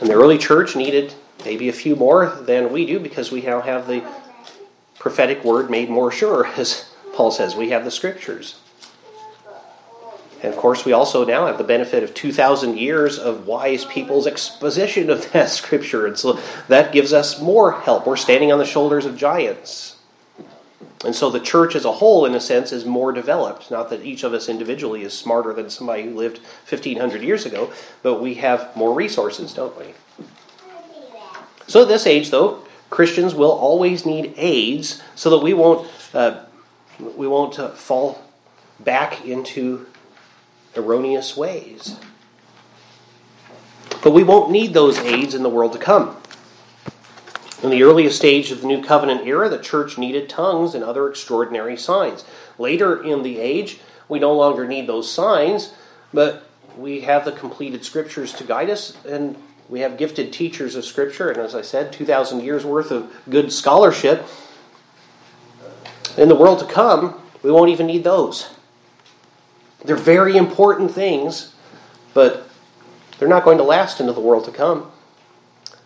And 0.01 0.09
the 0.09 0.15
early 0.15 0.39
church 0.39 0.75
needed 0.75 1.13
maybe 1.45 1.69
a 1.69 1.73
few 1.73 1.95
more 1.95 2.37
than 2.41 2.73
we 2.73 2.85
do 2.85 2.99
because 2.99 3.31
we 3.31 3.41
now 3.41 3.61
have 3.61 3.87
the 3.87 4.03
prophetic 4.97 5.43
word 5.43 5.69
made 5.69 5.89
more 5.89 6.11
sure, 6.11 6.47
as 6.57 6.91
Paul 7.13 7.31
says. 7.31 7.55
We 7.55 7.69
have 7.69 7.85
the 7.85 7.91
scriptures. 7.91 8.59
And 10.43 10.51
of 10.51 10.59
course, 10.59 10.85
we 10.85 10.91
also 10.91 11.23
now 11.23 11.45
have 11.45 11.59
the 11.59 11.63
benefit 11.63 12.01
of 12.01 12.15
2,000 12.15 12.75
years 12.75 13.19
of 13.19 13.45
wise 13.45 13.85
people's 13.85 14.25
exposition 14.25 15.11
of 15.11 15.31
that 15.33 15.49
scripture. 15.49 16.07
And 16.07 16.17
so 16.17 16.39
that 16.67 16.91
gives 16.91 17.13
us 17.13 17.39
more 17.39 17.71
help. 17.71 18.07
We're 18.07 18.17
standing 18.17 18.51
on 18.51 18.57
the 18.57 18.65
shoulders 18.65 19.05
of 19.05 19.15
giants. 19.15 19.97
And 21.03 21.15
so 21.15 21.31
the 21.31 21.39
church 21.39 21.75
as 21.75 21.83
a 21.83 21.91
whole, 21.93 22.25
in 22.25 22.35
a 22.35 22.39
sense, 22.39 22.71
is 22.71 22.85
more 22.85 23.11
developed. 23.11 23.71
Not 23.71 23.89
that 23.89 24.05
each 24.05 24.23
of 24.23 24.33
us 24.33 24.47
individually 24.47 25.01
is 25.01 25.17
smarter 25.17 25.51
than 25.51 25.69
somebody 25.69 26.03
who 26.03 26.15
lived 26.15 26.37
1,500 26.69 27.23
years 27.23 27.45
ago, 27.45 27.71
but 28.03 28.21
we 28.21 28.35
have 28.35 28.75
more 28.75 28.93
resources, 28.93 29.53
don't 29.53 29.77
we? 29.79 29.93
So 31.65 31.85
this 31.85 32.05
age, 32.05 32.29
though, 32.29 32.63
Christians 32.91 33.33
will 33.33 33.51
always 33.51 34.05
need 34.05 34.33
aids 34.37 35.01
so 35.15 35.31
that 35.31 35.39
we 35.39 35.53
won't, 35.53 35.89
uh, 36.13 36.41
we 36.99 37.27
won't 37.27 37.57
uh, 37.57 37.69
fall 37.69 38.21
back 38.79 39.25
into 39.25 39.87
erroneous 40.75 41.35
ways. 41.35 41.97
But 44.03 44.11
we 44.11 44.23
won't 44.23 44.51
need 44.51 44.73
those 44.73 44.97
aids 44.99 45.33
in 45.33 45.41
the 45.41 45.49
world 45.49 45.73
to 45.73 45.79
come. 45.79 46.20
In 47.63 47.69
the 47.69 47.83
earliest 47.83 48.17
stage 48.17 48.51
of 48.51 48.61
the 48.61 48.67
New 48.67 48.83
Covenant 48.83 49.27
era, 49.27 49.47
the 49.47 49.59
church 49.59 49.97
needed 49.97 50.27
tongues 50.27 50.73
and 50.73 50.83
other 50.83 51.07
extraordinary 51.07 51.77
signs. 51.77 52.25
Later 52.57 53.01
in 53.01 53.21
the 53.21 53.39
age, 53.39 53.79
we 54.09 54.17
no 54.17 54.33
longer 54.33 54.67
need 54.67 54.87
those 54.87 55.11
signs, 55.11 55.73
but 56.11 56.49
we 56.75 57.01
have 57.01 57.23
the 57.23 57.31
completed 57.31 57.85
scriptures 57.85 58.33
to 58.33 58.43
guide 58.43 58.69
us, 58.71 58.97
and 59.05 59.35
we 59.69 59.81
have 59.81 59.97
gifted 59.97 60.33
teachers 60.33 60.75
of 60.75 60.85
scripture, 60.85 61.29
and 61.29 61.39
as 61.39 61.53
I 61.53 61.61
said, 61.61 61.93
2,000 61.93 62.43
years 62.43 62.65
worth 62.65 62.89
of 62.89 63.13
good 63.29 63.51
scholarship. 63.51 64.25
In 66.17 66.29
the 66.29 66.35
world 66.35 66.59
to 66.59 66.65
come, 66.65 67.21
we 67.43 67.51
won't 67.51 67.69
even 67.69 67.85
need 67.85 68.03
those. 68.03 68.49
They're 69.85 69.95
very 69.95 70.35
important 70.35 70.91
things, 70.91 71.53
but 72.13 72.49
they're 73.19 73.29
not 73.29 73.45
going 73.45 73.59
to 73.59 73.63
last 73.63 73.99
into 73.99 74.13
the 74.13 74.19
world 74.19 74.45
to 74.45 74.51
come. 74.51 74.91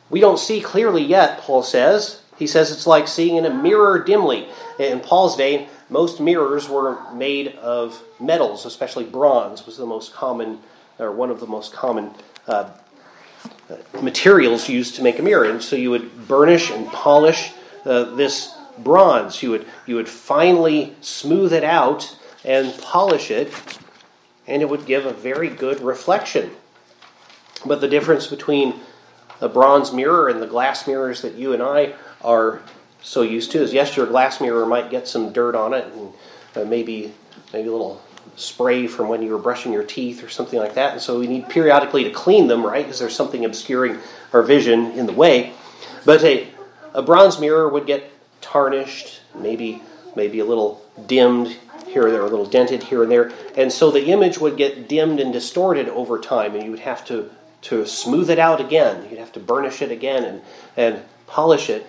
We 0.09 0.19
don't 0.19 0.39
see 0.39 0.61
clearly 0.61 1.03
yet, 1.03 1.39
Paul 1.39 1.63
says. 1.63 2.21
He 2.37 2.47
says 2.47 2.71
it's 2.71 2.85
like 2.85 3.07
seeing 3.07 3.37
in 3.37 3.45
a 3.45 3.53
mirror 3.53 3.99
dimly. 4.03 4.47
In 4.77 4.99
Paul's 4.99 5.37
day, 5.37 5.67
most 5.89 6.19
mirrors 6.19 6.67
were 6.67 6.97
made 7.13 7.55
of 7.55 8.01
metals, 8.19 8.65
especially 8.65 9.05
bronze 9.05 9.65
was 9.65 9.77
the 9.77 9.85
most 9.85 10.13
common, 10.13 10.59
or 10.99 11.11
one 11.11 11.29
of 11.29 11.39
the 11.39 11.47
most 11.47 11.73
common 11.73 12.13
uh, 12.47 12.69
materials 14.01 14.67
used 14.67 14.95
to 14.95 15.03
make 15.03 15.19
a 15.19 15.21
mirror. 15.21 15.45
And 15.45 15.61
so 15.61 15.75
you 15.75 15.91
would 15.91 16.27
burnish 16.27 16.71
and 16.71 16.87
polish 16.87 17.53
uh, 17.85 18.15
this 18.15 18.53
bronze. 18.79 19.41
You 19.41 19.51
would 19.51 19.65
you 19.85 19.95
would 19.95 20.09
finely 20.09 20.95
smooth 21.01 21.53
it 21.53 21.63
out 21.63 22.17
and 22.43 22.77
polish 22.81 23.31
it, 23.31 23.51
and 24.47 24.61
it 24.61 24.69
would 24.69 24.85
give 24.85 25.05
a 25.05 25.13
very 25.13 25.49
good 25.49 25.81
reflection. 25.81 26.51
But 27.65 27.81
the 27.81 27.87
difference 27.87 28.27
between 28.27 28.81
a 29.41 29.49
bronze 29.49 29.91
mirror 29.91 30.29
and 30.29 30.41
the 30.41 30.47
glass 30.47 30.87
mirrors 30.87 31.21
that 31.21 31.35
you 31.35 31.53
and 31.53 31.61
I 31.61 31.93
are 32.21 32.61
so 33.01 33.21
used 33.21 33.51
to 33.51 33.61
is 33.61 33.73
yes, 33.73 33.95
your 33.95 34.05
glass 34.05 34.41
mirror 34.41 34.65
might 34.65 34.89
get 34.89 35.07
some 35.07 35.31
dirt 35.31 35.55
on 35.55 35.73
it 35.73 35.85
and 35.93 36.13
uh, 36.55 36.65
maybe 36.65 37.13
maybe 37.53 37.67
a 37.67 37.71
little 37.71 38.01
spray 38.35 38.87
from 38.87 39.07
when 39.07 39.21
you 39.21 39.31
were 39.31 39.37
brushing 39.37 39.71
your 39.71 39.83
teeth 39.83 40.23
or 40.23 40.29
something 40.29 40.59
like 40.59 40.73
that. 40.73 40.93
And 40.93 41.01
so 41.01 41.19
we 41.19 41.27
need 41.27 41.47
periodically 41.47 42.03
to 42.03 42.09
clean 42.09 42.47
them, 42.47 42.65
right? 42.65 42.83
Because 42.83 42.99
there's 42.99 43.15
something 43.15 43.45
obscuring 43.45 43.99
our 44.33 44.41
vision 44.41 44.91
in 44.91 45.05
the 45.05 45.13
way. 45.13 45.53
But 46.03 46.23
a, 46.23 46.47
a 46.93 47.01
bronze 47.01 47.39
mirror 47.39 47.69
would 47.69 47.85
get 47.85 48.11
tarnished, 48.41 49.21
maybe 49.35 49.81
maybe 50.15 50.39
a 50.39 50.45
little 50.45 50.83
dimmed 51.07 51.57
here 51.87 52.07
or 52.07 52.11
there, 52.11 52.21
a 52.21 52.27
little 52.27 52.45
dented 52.45 52.83
here 52.83 53.03
and 53.03 53.11
there. 53.11 53.31
And 53.57 53.71
so 53.71 53.91
the 53.91 54.05
image 54.07 54.37
would 54.37 54.57
get 54.57 54.87
dimmed 54.87 55.19
and 55.19 55.31
distorted 55.31 55.89
over 55.89 56.19
time, 56.19 56.55
and 56.55 56.63
you 56.63 56.71
would 56.71 56.79
have 56.79 57.05
to 57.05 57.29
to 57.65 57.83
smooth 57.87 58.29
it 58.29 58.37
out 58.37 58.61
again. 58.61 59.07
You'd 59.09 59.17
have 59.17 59.31
to 59.31 59.39
burnish 59.39 59.81
it 59.81 59.91
again 59.91 60.23
and, 60.23 60.41
and 60.77 61.01
polish 61.25 61.67
it. 61.67 61.87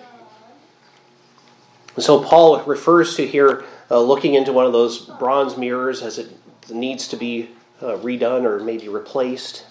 So 1.99 2.23
Paul 2.23 2.63
refers 2.63 3.15
to 3.17 3.27
here 3.27 3.63
uh, 3.91 4.01
looking 4.01 4.33
into 4.33 4.51
one 4.51 4.65
of 4.65 4.73
those 4.73 4.99
bronze 4.99 5.55
mirrors 5.55 6.01
as 6.01 6.17
it 6.17 6.31
needs 6.71 7.07
to 7.09 7.15
be 7.15 7.51
uh, 7.79 7.97
redone 7.97 8.43
or 8.43 8.59
maybe 8.59 8.89
replaced. 8.89 9.65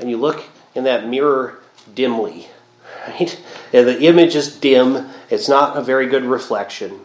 And 0.00 0.10
you 0.10 0.16
look 0.16 0.44
in 0.74 0.82
that 0.84 1.06
mirror 1.06 1.60
dimly, 1.94 2.48
right? 3.08 3.40
And 3.72 3.86
the 3.86 4.02
image 4.02 4.34
is 4.34 4.58
dim, 4.58 5.08
it's 5.30 5.48
not 5.48 5.76
a 5.76 5.82
very 5.82 6.08
good 6.08 6.24
reflection. 6.24 7.02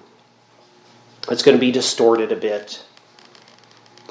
It's 1.29 1.43
going 1.43 1.55
to 1.55 1.61
be 1.61 1.71
distorted 1.71 2.31
a 2.31 2.35
bit. 2.35 2.83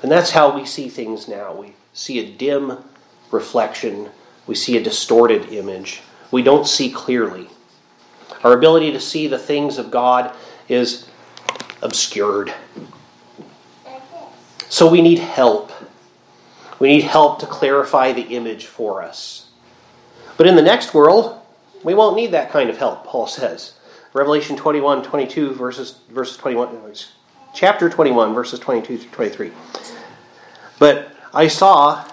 And 0.04 0.12
that's 0.12 0.30
how 0.30 0.54
we 0.54 0.64
see 0.64 0.88
things 0.88 1.26
now. 1.26 1.52
We 1.52 1.74
see 1.92 2.20
a 2.20 2.30
dim 2.30 2.84
reflection, 3.30 4.10
we 4.46 4.54
see 4.54 4.76
a 4.76 4.82
distorted 4.82 5.52
image. 5.52 6.02
We 6.30 6.42
don't 6.42 6.66
see 6.66 6.90
clearly. 6.90 7.48
Our 8.44 8.52
ability 8.52 8.92
to 8.92 9.00
see 9.00 9.26
the 9.26 9.38
things 9.38 9.78
of 9.78 9.90
God 9.90 10.34
is 10.68 11.08
obscured. 11.82 12.52
So 14.68 14.88
we 14.88 15.00
need 15.00 15.18
help. 15.18 15.72
We 16.78 16.88
need 16.88 17.04
help 17.04 17.38
to 17.40 17.46
clarify 17.46 18.12
the 18.12 18.34
image 18.36 18.66
for 18.66 19.02
us. 19.02 19.50
But 20.36 20.46
in 20.46 20.56
the 20.56 20.62
next 20.62 20.92
world, 20.92 21.40
we 21.82 21.94
won't 21.94 22.16
need 22.16 22.32
that 22.32 22.50
kind 22.50 22.68
of 22.68 22.76
help, 22.78 23.06
Paul 23.06 23.26
says. 23.26 23.74
Revelation 24.12 24.56
21, 24.56 25.02
22, 25.02 25.54
verses, 25.54 25.98
verses 26.10 26.36
21, 26.36 26.94
chapter 27.54 27.88
21, 27.88 28.34
verses 28.34 28.58
22 28.58 28.98
through 28.98 29.10
23. 29.10 29.52
But 30.78 31.12
I 31.32 31.48
saw 31.48 32.04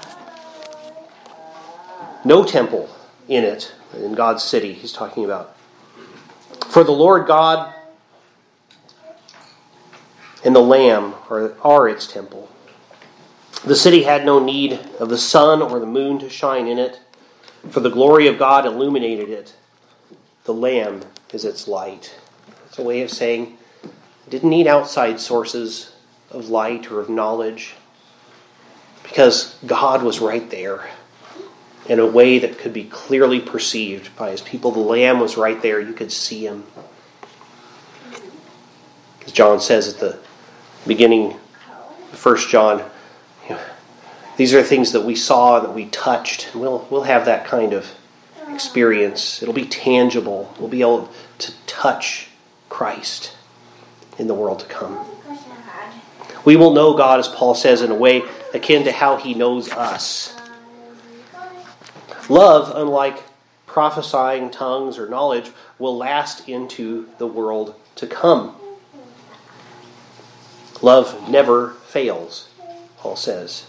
no 2.26 2.44
temple 2.44 2.90
in 3.28 3.44
it, 3.44 3.74
in 3.96 4.14
God's 4.14 4.44
city, 4.44 4.74
he's 4.74 4.94
talking 4.94 5.26
about. 5.26 5.56
For 6.68 6.84
the 6.84 6.92
Lord 6.92 7.28
God 7.28 7.74
and 10.44 10.56
the 10.56 10.62
Lamb 10.62 11.16
are, 11.30 11.54
are 11.62 11.88
its 11.88 12.08
temple. 12.08 12.50
The 13.66 13.76
city 13.76 14.04
had 14.04 14.26
no 14.26 14.44
need 14.44 14.80
of 15.00 15.10
the 15.10 15.18
sun 15.18 15.62
or 15.62 15.80
the 15.80 15.86
moon 15.86 16.20
to 16.20 16.30
shine 16.30 16.68
in 16.68 16.78
it, 16.78 17.00
for 17.70 17.80
the 17.80 17.90
glory 17.90 18.28
of 18.28 18.38
God 18.38 18.66
illuminated 18.66 19.30
it. 19.30 19.56
The 20.44 20.54
Lamb 20.54 21.04
is 21.32 21.46
its 21.46 21.68
light. 21.68 22.14
It's 22.66 22.78
a 22.78 22.84
way 22.84 23.02
of 23.02 23.10
saying 23.10 23.58
didn't 24.30 24.50
need 24.50 24.68
outside 24.68 25.20
sources 25.20 25.94
of 26.32 26.50
light 26.50 26.92
or 26.92 27.00
of 27.00 27.10
knowledge 27.10 27.76
because 29.04 29.58
God 29.66 30.02
was 30.02 30.20
right 30.20 30.50
there 30.50 30.90
in 31.88 32.00
a 32.00 32.06
way 32.06 32.40
that 32.40 32.58
could 32.58 32.74
be 32.74 32.86
clearly 32.86 33.40
perceived 33.40 34.16
by 34.16 34.32
his 34.32 34.42
people. 34.42 34.72
The 34.72 34.80
Lamb 34.80 35.20
was 35.20 35.38
right 35.38 35.62
there. 35.62 35.80
You 35.80 35.94
could 35.94 36.12
see 36.12 36.46
him. 36.46 36.64
As 39.26 39.32
John 39.32 39.60
says 39.60 39.94
at 39.94 40.00
the 40.00 40.20
beginning, 40.88 41.38
First 42.12 42.50
John, 42.50 42.84
these 44.38 44.54
are 44.54 44.64
things 44.64 44.92
that 44.94 45.02
we 45.02 45.16
saw, 45.16 45.60
that 45.60 45.74
we 45.74 45.86
touched. 45.88 46.56
We'll, 46.56 46.88
we'll 46.90 47.04
have 47.04 47.26
that 47.26 47.46
kind 47.46 47.74
of 47.74 47.94
experience. 48.50 49.42
It'll 49.42 49.54
be 49.54 49.66
tangible. 49.66 50.54
We'll 50.60 50.70
be 50.70 50.82
able 50.82 51.10
to 51.40 51.54
touch 51.66 52.30
Christ 52.70 53.36
in 54.18 54.28
the 54.28 54.34
world 54.34 54.60
to 54.60 54.66
come. 54.66 55.06
We 56.46 56.56
will 56.56 56.74
know 56.74 56.96
God, 56.96 57.20
as 57.20 57.28
Paul 57.28 57.56
says, 57.56 57.82
in 57.82 57.92
a 57.92 57.96
way 57.96 58.24
akin 58.54 58.84
to 58.86 58.92
how 58.92 59.18
he 59.18 59.34
knows 59.34 59.70
us. 59.70 60.33
Love, 62.30 62.72
unlike 62.76 63.24
prophesying 63.66 64.50
tongues 64.50 64.98
or 64.98 65.10
knowledge, 65.10 65.52
will 65.80 65.98
last 65.98 66.48
into 66.48 67.10
the 67.18 67.28
world 67.28 67.76
to 67.96 68.08
come. 68.08 68.56
Love 70.82 71.30
never 71.30 71.72
fails, 71.88 72.50
Paul 72.98 73.16
says. 73.16 73.66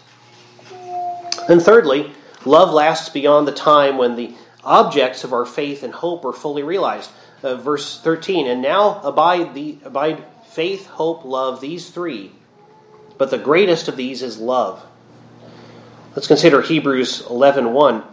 And 1.49 1.63
thirdly, 1.63 2.13
love 2.45 2.73
lasts 2.73 3.09
beyond 3.09 3.47
the 3.47 3.53
time 3.53 3.99
when 3.99 4.17
the 4.17 4.35
objects 4.63 5.25
of 5.25 5.33
our 5.33 5.45
faith 5.45 5.83
and 5.83 5.93
hope 5.93 6.25
are 6.25 6.33
fully 6.33 6.63
realized. 6.63 7.11
Uh, 7.43 7.57
verse 7.57 8.01
13, 8.01 8.47
and 8.47 8.63
now 8.63 9.01
abide 9.03 9.55
the 9.55 9.79
abide 9.85 10.25
faith, 10.47 10.87
hope, 10.87 11.25
love, 11.25 11.61
these 11.61 11.91
three. 11.91 12.33
But 13.19 13.31
the 13.31 13.39
greatest 13.39 13.87
of 13.89 13.97
these 13.97 14.23
is 14.23 14.39
love. 14.39 14.85
Let's 16.15 16.27
consider 16.27 16.63
Hebrews 16.63 17.23
11:1. 17.29 18.05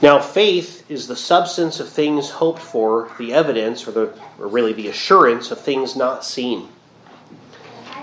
1. 0.00 0.02
Now 0.02 0.20
faith 0.20 0.88
is 0.90 1.06
the 1.06 1.16
substance 1.16 1.80
of 1.80 1.88
things 1.88 2.30
hoped 2.30 2.62
for, 2.62 3.10
the 3.18 3.32
evidence 3.32 3.86
or 3.86 3.92
the 3.92 4.18
or 4.38 4.48
really 4.48 4.72
the 4.72 4.88
assurance 4.88 5.50
of 5.50 5.60
things 5.60 5.96
not 5.96 6.24
seen. 6.24 6.68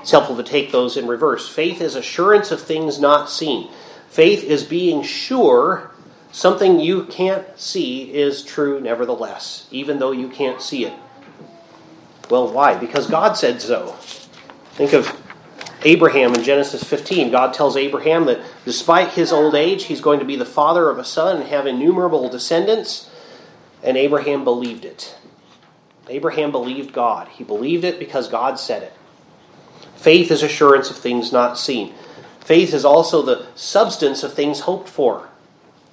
It's 0.02 0.12
helpful 0.12 0.38
to 0.38 0.44
take 0.44 0.72
those 0.72 0.98
in 0.98 1.08
reverse. 1.08 1.50
Faith 1.50 1.82
is 1.82 1.96
assurance 1.96 2.52
of 2.52 2.62
things 2.62 3.00
not 3.00 3.30
seen. 3.30 3.72
Faith 4.10 4.44
is 4.44 4.64
being 4.64 5.02
sure 5.02 5.92
something 6.32 6.80
you 6.80 7.06
can't 7.06 7.60
see 7.60 8.14
is 8.14 8.44
true 8.44 8.80
nevertheless, 8.80 9.68
even 9.72 9.98
though 10.00 10.12
you 10.12 10.30
can't 10.30 10.62
see 10.62 10.86
it. 10.86 10.94
Well, 12.30 12.52
why? 12.52 12.76
Because 12.76 13.08
God 13.08 13.34
said 13.34 13.62
so. 13.62 13.94
Think 14.74 14.94
of 14.94 15.08
Abraham 15.86 16.34
in 16.34 16.44
Genesis 16.44 16.84
15. 16.84 17.30
God 17.32 17.54
tells 17.54 17.78
Abraham 17.78 18.26
that 18.26 18.42
despite 18.66 19.14
his 19.14 19.32
old 19.32 19.54
age, 19.54 19.84
he's 19.84 20.02
going 20.02 20.20
to 20.20 20.26
be 20.26 20.36
the 20.36 20.44
father 20.44 20.90
of 20.90 20.98
a 20.98 21.06
son 21.06 21.38
and 21.38 21.48
have 21.48 21.68
innumerable 21.68 22.28
descendants. 22.28 23.10
And 23.84 23.96
Abraham 23.96 24.44
believed 24.44 24.84
it. 24.84 25.16
Abraham 26.10 26.52
believed 26.52 26.92
God. 26.92 27.28
He 27.30 27.44
believed 27.44 27.84
it 27.84 28.00
because 28.00 28.28
God 28.28 28.60
said 28.60 28.82
it. 28.82 28.94
Faith 29.96 30.32
is 30.32 30.42
assurance 30.42 30.90
of 30.90 30.98
things 30.98 31.32
not 31.32 31.58
seen. 31.58 31.94
Faith 32.40 32.74
is 32.74 32.84
also 32.84 33.22
the 33.22 33.48
substance 33.56 34.24
of 34.24 34.34
things 34.34 34.62
hoped 34.62 34.90
for. 34.90 35.30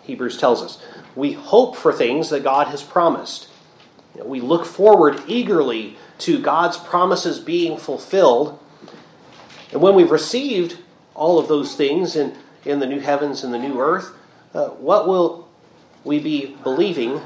Hebrews 0.02 0.38
tells 0.38 0.62
us. 0.62 0.82
We 1.14 1.32
hope 1.32 1.76
for 1.76 1.92
things 1.92 2.30
that 2.30 2.42
God 2.42 2.68
has 2.68 2.82
promised. 2.82 3.48
We 4.22 4.40
look 4.40 4.64
forward 4.64 5.22
eagerly 5.26 5.96
to 6.18 6.40
God's 6.40 6.76
promises 6.76 7.40
being 7.40 7.76
fulfilled. 7.76 8.58
And 9.72 9.80
when 9.80 9.94
we've 9.94 10.10
received 10.10 10.78
all 11.14 11.38
of 11.38 11.48
those 11.48 11.74
things 11.74 12.14
in, 12.14 12.36
in 12.64 12.78
the 12.78 12.86
new 12.86 13.00
heavens 13.00 13.42
and 13.42 13.52
the 13.52 13.58
new 13.58 13.80
earth, 13.80 14.12
uh, 14.54 14.68
what 14.68 15.08
will 15.08 15.48
we 16.04 16.18
be 16.18 16.56
believing 16.62 17.20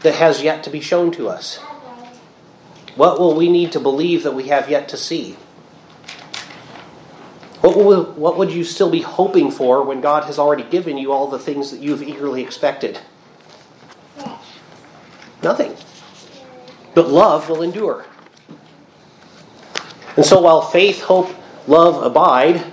that 0.00 0.14
has 0.14 0.42
yet 0.42 0.62
to 0.64 0.70
be 0.70 0.80
shown 0.80 1.10
to 1.12 1.28
us? 1.28 1.58
What 2.94 3.18
will 3.18 3.34
we 3.34 3.50
need 3.50 3.72
to 3.72 3.80
believe 3.80 4.22
that 4.22 4.34
we 4.34 4.48
have 4.48 4.68
yet 4.68 4.88
to 4.90 4.96
see? 4.96 5.32
What, 7.62 7.76
will, 7.76 8.04
what 8.12 8.36
would 8.36 8.50
you 8.50 8.64
still 8.64 8.90
be 8.90 9.02
hoping 9.02 9.50
for 9.50 9.84
when 9.84 10.00
God 10.00 10.24
has 10.24 10.38
already 10.38 10.64
given 10.64 10.98
you 10.98 11.12
all 11.12 11.28
the 11.28 11.38
things 11.38 11.70
that 11.70 11.80
you've 11.80 12.02
eagerly 12.02 12.42
expected? 12.42 12.98
Nothing. 15.42 15.76
But 16.94 17.08
love 17.08 17.48
will 17.48 17.62
endure. 17.62 18.04
And 20.16 20.24
so 20.24 20.40
while 20.40 20.60
faith, 20.60 21.02
hope, 21.02 21.34
love 21.66 22.02
abide, 22.02 22.64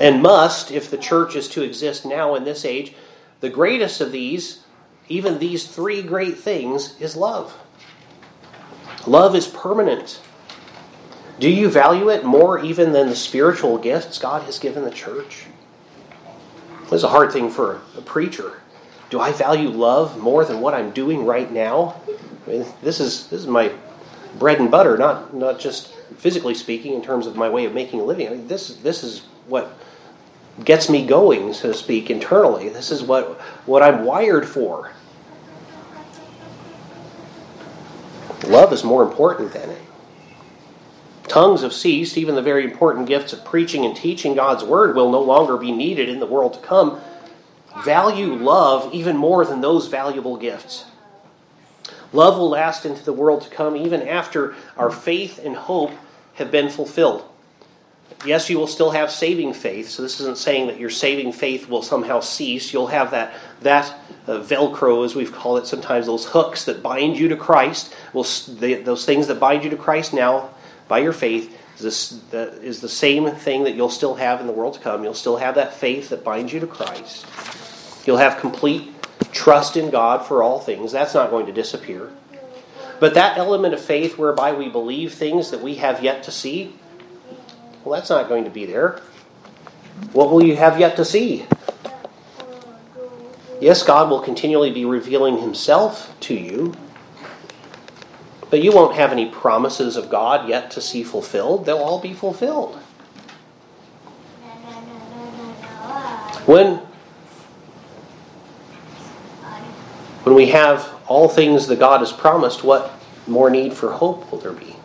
and 0.00 0.22
must, 0.22 0.70
if 0.70 0.90
the 0.90 0.98
church 0.98 1.36
is 1.36 1.48
to 1.50 1.62
exist 1.62 2.04
now 2.04 2.34
in 2.34 2.44
this 2.44 2.64
age, 2.64 2.94
the 3.40 3.50
greatest 3.50 4.00
of 4.00 4.12
these, 4.12 4.64
even 5.08 5.38
these 5.38 5.66
three 5.66 6.02
great 6.02 6.38
things, 6.38 6.98
is 7.00 7.14
love. 7.14 7.56
Love 9.06 9.34
is 9.34 9.46
permanent. 9.46 10.20
Do 11.38 11.50
you 11.50 11.68
value 11.68 12.08
it 12.08 12.24
more 12.24 12.58
even 12.58 12.92
than 12.92 13.08
the 13.08 13.16
spiritual 13.16 13.76
gifts 13.76 14.18
God 14.18 14.44
has 14.44 14.58
given 14.58 14.84
the 14.84 14.90
church? 14.90 15.46
This 16.84 16.92
is 16.92 17.04
a 17.04 17.08
hard 17.08 17.32
thing 17.32 17.50
for 17.50 17.82
a 17.96 18.00
preacher. 18.00 18.60
Do 19.10 19.20
I 19.20 19.32
value 19.32 19.68
love 19.68 20.18
more 20.18 20.44
than 20.44 20.60
what 20.60 20.74
I'm 20.74 20.90
doing 20.90 21.26
right 21.26 21.50
now? 21.50 22.00
I 22.46 22.50
mean, 22.50 22.66
this 22.82 23.00
is 23.00 23.26
this 23.28 23.40
is 23.40 23.46
my 23.46 23.72
bread 24.38 24.60
and 24.60 24.70
butter, 24.70 24.96
not 24.96 25.34
not 25.34 25.58
just 25.58 25.93
physically 26.18 26.54
speaking 26.54 26.94
in 26.94 27.02
terms 27.02 27.26
of 27.26 27.36
my 27.36 27.48
way 27.48 27.64
of 27.64 27.74
making 27.74 28.00
a 28.00 28.04
living. 28.04 28.26
I 28.26 28.30
mean, 28.30 28.48
this 28.48 28.76
this 28.76 29.02
is 29.02 29.20
what 29.46 29.76
gets 30.64 30.88
me 30.88 31.06
going, 31.06 31.52
so 31.52 31.72
to 31.72 31.74
speak, 31.74 32.10
internally. 32.10 32.68
This 32.68 32.90
is 32.90 33.02
what 33.02 33.40
what 33.66 33.82
I'm 33.82 34.04
wired 34.04 34.48
for. 34.48 34.92
Love 38.46 38.72
is 38.72 38.84
more 38.84 39.02
important 39.02 39.52
than 39.52 39.70
it. 39.70 39.82
Tongues 41.28 41.62
have 41.62 41.72
ceased. 41.72 42.18
Even 42.18 42.34
the 42.34 42.42
very 42.42 42.64
important 42.64 43.06
gifts 43.06 43.32
of 43.32 43.44
preaching 43.44 43.84
and 43.84 43.96
teaching 43.96 44.34
God's 44.34 44.62
word 44.62 44.94
will 44.94 45.10
no 45.10 45.20
longer 45.20 45.56
be 45.56 45.72
needed 45.72 46.08
in 46.08 46.20
the 46.20 46.26
world 46.26 46.54
to 46.54 46.60
come. 46.60 47.00
Value 47.84 48.34
love 48.34 48.92
even 48.94 49.16
more 49.16 49.44
than 49.44 49.60
those 49.60 49.88
valuable 49.88 50.36
gifts. 50.36 50.84
Love 52.12 52.38
will 52.38 52.50
last 52.50 52.86
into 52.86 53.04
the 53.04 53.12
world 53.12 53.42
to 53.42 53.50
come 53.50 53.76
even 53.76 54.06
after 54.06 54.54
our 54.76 54.90
faith 54.90 55.40
and 55.44 55.56
hope 55.56 55.90
have 56.34 56.50
been 56.50 56.68
fulfilled. 56.68 57.24
Yes, 58.24 58.48
you 58.48 58.58
will 58.58 58.66
still 58.66 58.90
have 58.90 59.10
saving 59.10 59.54
faith. 59.54 59.88
So 59.88 60.02
this 60.02 60.20
isn't 60.20 60.38
saying 60.38 60.68
that 60.68 60.78
your 60.78 60.90
saving 60.90 61.32
faith 61.32 61.68
will 61.68 61.82
somehow 61.82 62.20
cease. 62.20 62.72
You'll 62.72 62.86
have 62.86 63.10
that 63.10 63.34
that 63.62 63.94
uh, 64.26 64.40
Velcro, 64.40 65.04
as 65.04 65.14
we've 65.14 65.32
called 65.32 65.58
it 65.58 65.66
sometimes, 65.66 66.06
those 66.06 66.26
hooks 66.26 66.64
that 66.64 66.82
bind 66.82 67.18
you 67.18 67.28
to 67.28 67.36
Christ. 67.36 67.94
Will 68.12 68.24
those 68.24 69.04
things 69.04 69.26
that 69.26 69.40
bind 69.40 69.64
you 69.64 69.70
to 69.70 69.76
Christ 69.76 70.14
now 70.14 70.50
by 70.88 71.00
your 71.00 71.12
faith 71.12 71.58
is, 71.76 71.82
this, 71.82 72.08
that 72.30 72.54
is 72.62 72.80
the 72.80 72.88
same 72.88 73.30
thing 73.30 73.64
that 73.64 73.74
you'll 73.74 73.90
still 73.90 74.14
have 74.14 74.40
in 74.40 74.46
the 74.46 74.52
world 74.52 74.74
to 74.74 74.80
come. 74.80 75.02
You'll 75.02 75.14
still 75.14 75.36
have 75.36 75.56
that 75.56 75.74
faith 75.74 76.10
that 76.10 76.24
binds 76.24 76.52
you 76.52 76.60
to 76.60 76.66
Christ. 76.66 77.26
You'll 78.06 78.18
have 78.18 78.40
complete 78.40 78.92
trust 79.32 79.76
in 79.76 79.90
God 79.90 80.26
for 80.26 80.42
all 80.42 80.60
things. 80.60 80.92
That's 80.92 81.14
not 81.14 81.30
going 81.30 81.46
to 81.46 81.52
disappear. 81.52 82.10
But 83.00 83.14
that 83.14 83.36
element 83.36 83.74
of 83.74 83.80
faith 83.80 84.16
whereby 84.16 84.52
we 84.52 84.68
believe 84.68 85.14
things 85.14 85.50
that 85.50 85.60
we 85.60 85.76
have 85.76 86.02
yet 86.02 86.22
to 86.24 86.30
see, 86.30 86.74
well, 87.84 87.98
that's 87.98 88.10
not 88.10 88.28
going 88.28 88.44
to 88.44 88.50
be 88.50 88.64
there. 88.64 89.00
What 90.12 90.30
will 90.30 90.42
you 90.42 90.56
have 90.56 90.78
yet 90.78 90.96
to 90.96 91.04
see? 91.04 91.46
Yes, 93.60 93.82
God 93.82 94.10
will 94.10 94.20
continually 94.20 94.70
be 94.70 94.84
revealing 94.84 95.38
Himself 95.38 96.14
to 96.20 96.34
you, 96.34 96.74
but 98.50 98.62
you 98.62 98.72
won't 98.72 98.94
have 98.94 99.12
any 99.12 99.28
promises 99.28 99.96
of 99.96 100.10
God 100.10 100.48
yet 100.48 100.70
to 100.72 100.80
see 100.80 101.02
fulfilled. 101.02 101.66
They'll 101.66 101.78
all 101.78 102.00
be 102.00 102.12
fulfilled. 102.12 102.76
When, 106.46 106.76
when 110.24 110.34
we 110.34 110.48
have 110.48 110.93
all 111.06 111.28
things 111.28 111.66
that 111.66 111.78
God 111.78 112.00
has 112.00 112.12
promised, 112.12 112.64
what 112.64 112.92
more 113.26 113.50
need 113.50 113.74
for 113.74 113.92
hope 113.92 114.30
will 114.30 114.38
there 114.38 114.52
be? 114.52 114.76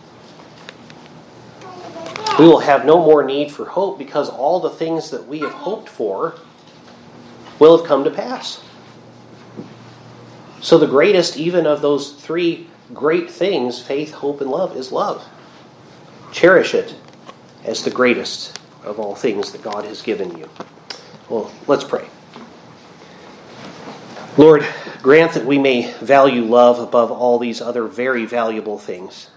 We 2.37 2.45
will 2.45 2.59
have 2.59 2.85
no 2.85 2.97
more 2.97 3.23
need 3.23 3.51
for 3.51 3.65
hope 3.65 3.97
because 3.97 4.29
all 4.29 4.59
the 4.59 4.69
things 4.69 5.11
that 5.11 5.27
we 5.27 5.39
have 5.39 5.51
hoped 5.51 5.89
for 5.89 6.35
will 7.59 7.77
have 7.77 7.85
come 7.85 8.05
to 8.05 8.11
pass. 8.11 8.63
So, 10.61 10.77
the 10.77 10.87
greatest, 10.87 11.37
even 11.37 11.65
of 11.65 11.81
those 11.81 12.13
three 12.13 12.67
great 12.93 13.29
things 13.29 13.81
faith, 13.81 14.13
hope, 14.13 14.41
and 14.41 14.49
love 14.49 14.75
is 14.75 14.91
love. 14.91 15.27
Cherish 16.31 16.73
it 16.73 16.95
as 17.63 17.83
the 17.83 17.91
greatest 17.91 18.57
of 18.83 18.99
all 18.99 19.15
things 19.15 19.51
that 19.51 19.61
God 19.61 19.85
has 19.85 20.01
given 20.01 20.37
you. 20.37 20.49
Well, 21.29 21.51
let's 21.67 21.83
pray. 21.83 22.07
Lord, 24.37 24.65
grant 25.01 25.33
that 25.33 25.45
we 25.45 25.57
may 25.57 25.93
value 25.95 26.43
love 26.43 26.79
above 26.79 27.11
all 27.11 27.39
these 27.39 27.61
other 27.61 27.85
very 27.85 28.25
valuable 28.25 28.77
things, 28.77 29.29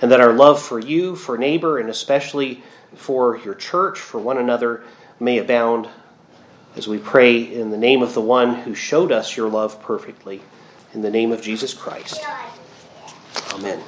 and 0.00 0.10
that 0.10 0.20
our 0.20 0.32
love 0.32 0.60
for 0.60 0.78
you, 0.78 1.16
for 1.16 1.36
neighbor, 1.38 1.78
and 1.78 1.88
especially 1.88 2.62
for 2.94 3.38
your 3.38 3.54
church, 3.54 3.98
for 3.98 4.18
one 4.18 4.38
another, 4.38 4.84
may 5.18 5.38
abound 5.38 5.88
as 6.76 6.88
we 6.88 6.98
pray 6.98 7.40
in 7.40 7.70
the 7.70 7.78
name 7.78 8.02
of 8.02 8.14
the 8.14 8.20
one 8.20 8.54
who 8.54 8.74
showed 8.74 9.12
us 9.12 9.36
your 9.36 9.48
love 9.48 9.80
perfectly, 9.82 10.40
in 10.94 11.02
the 11.02 11.10
name 11.10 11.32
of 11.32 11.42
Jesus 11.42 11.74
Christ. 11.74 12.20
Amen. 13.54 13.82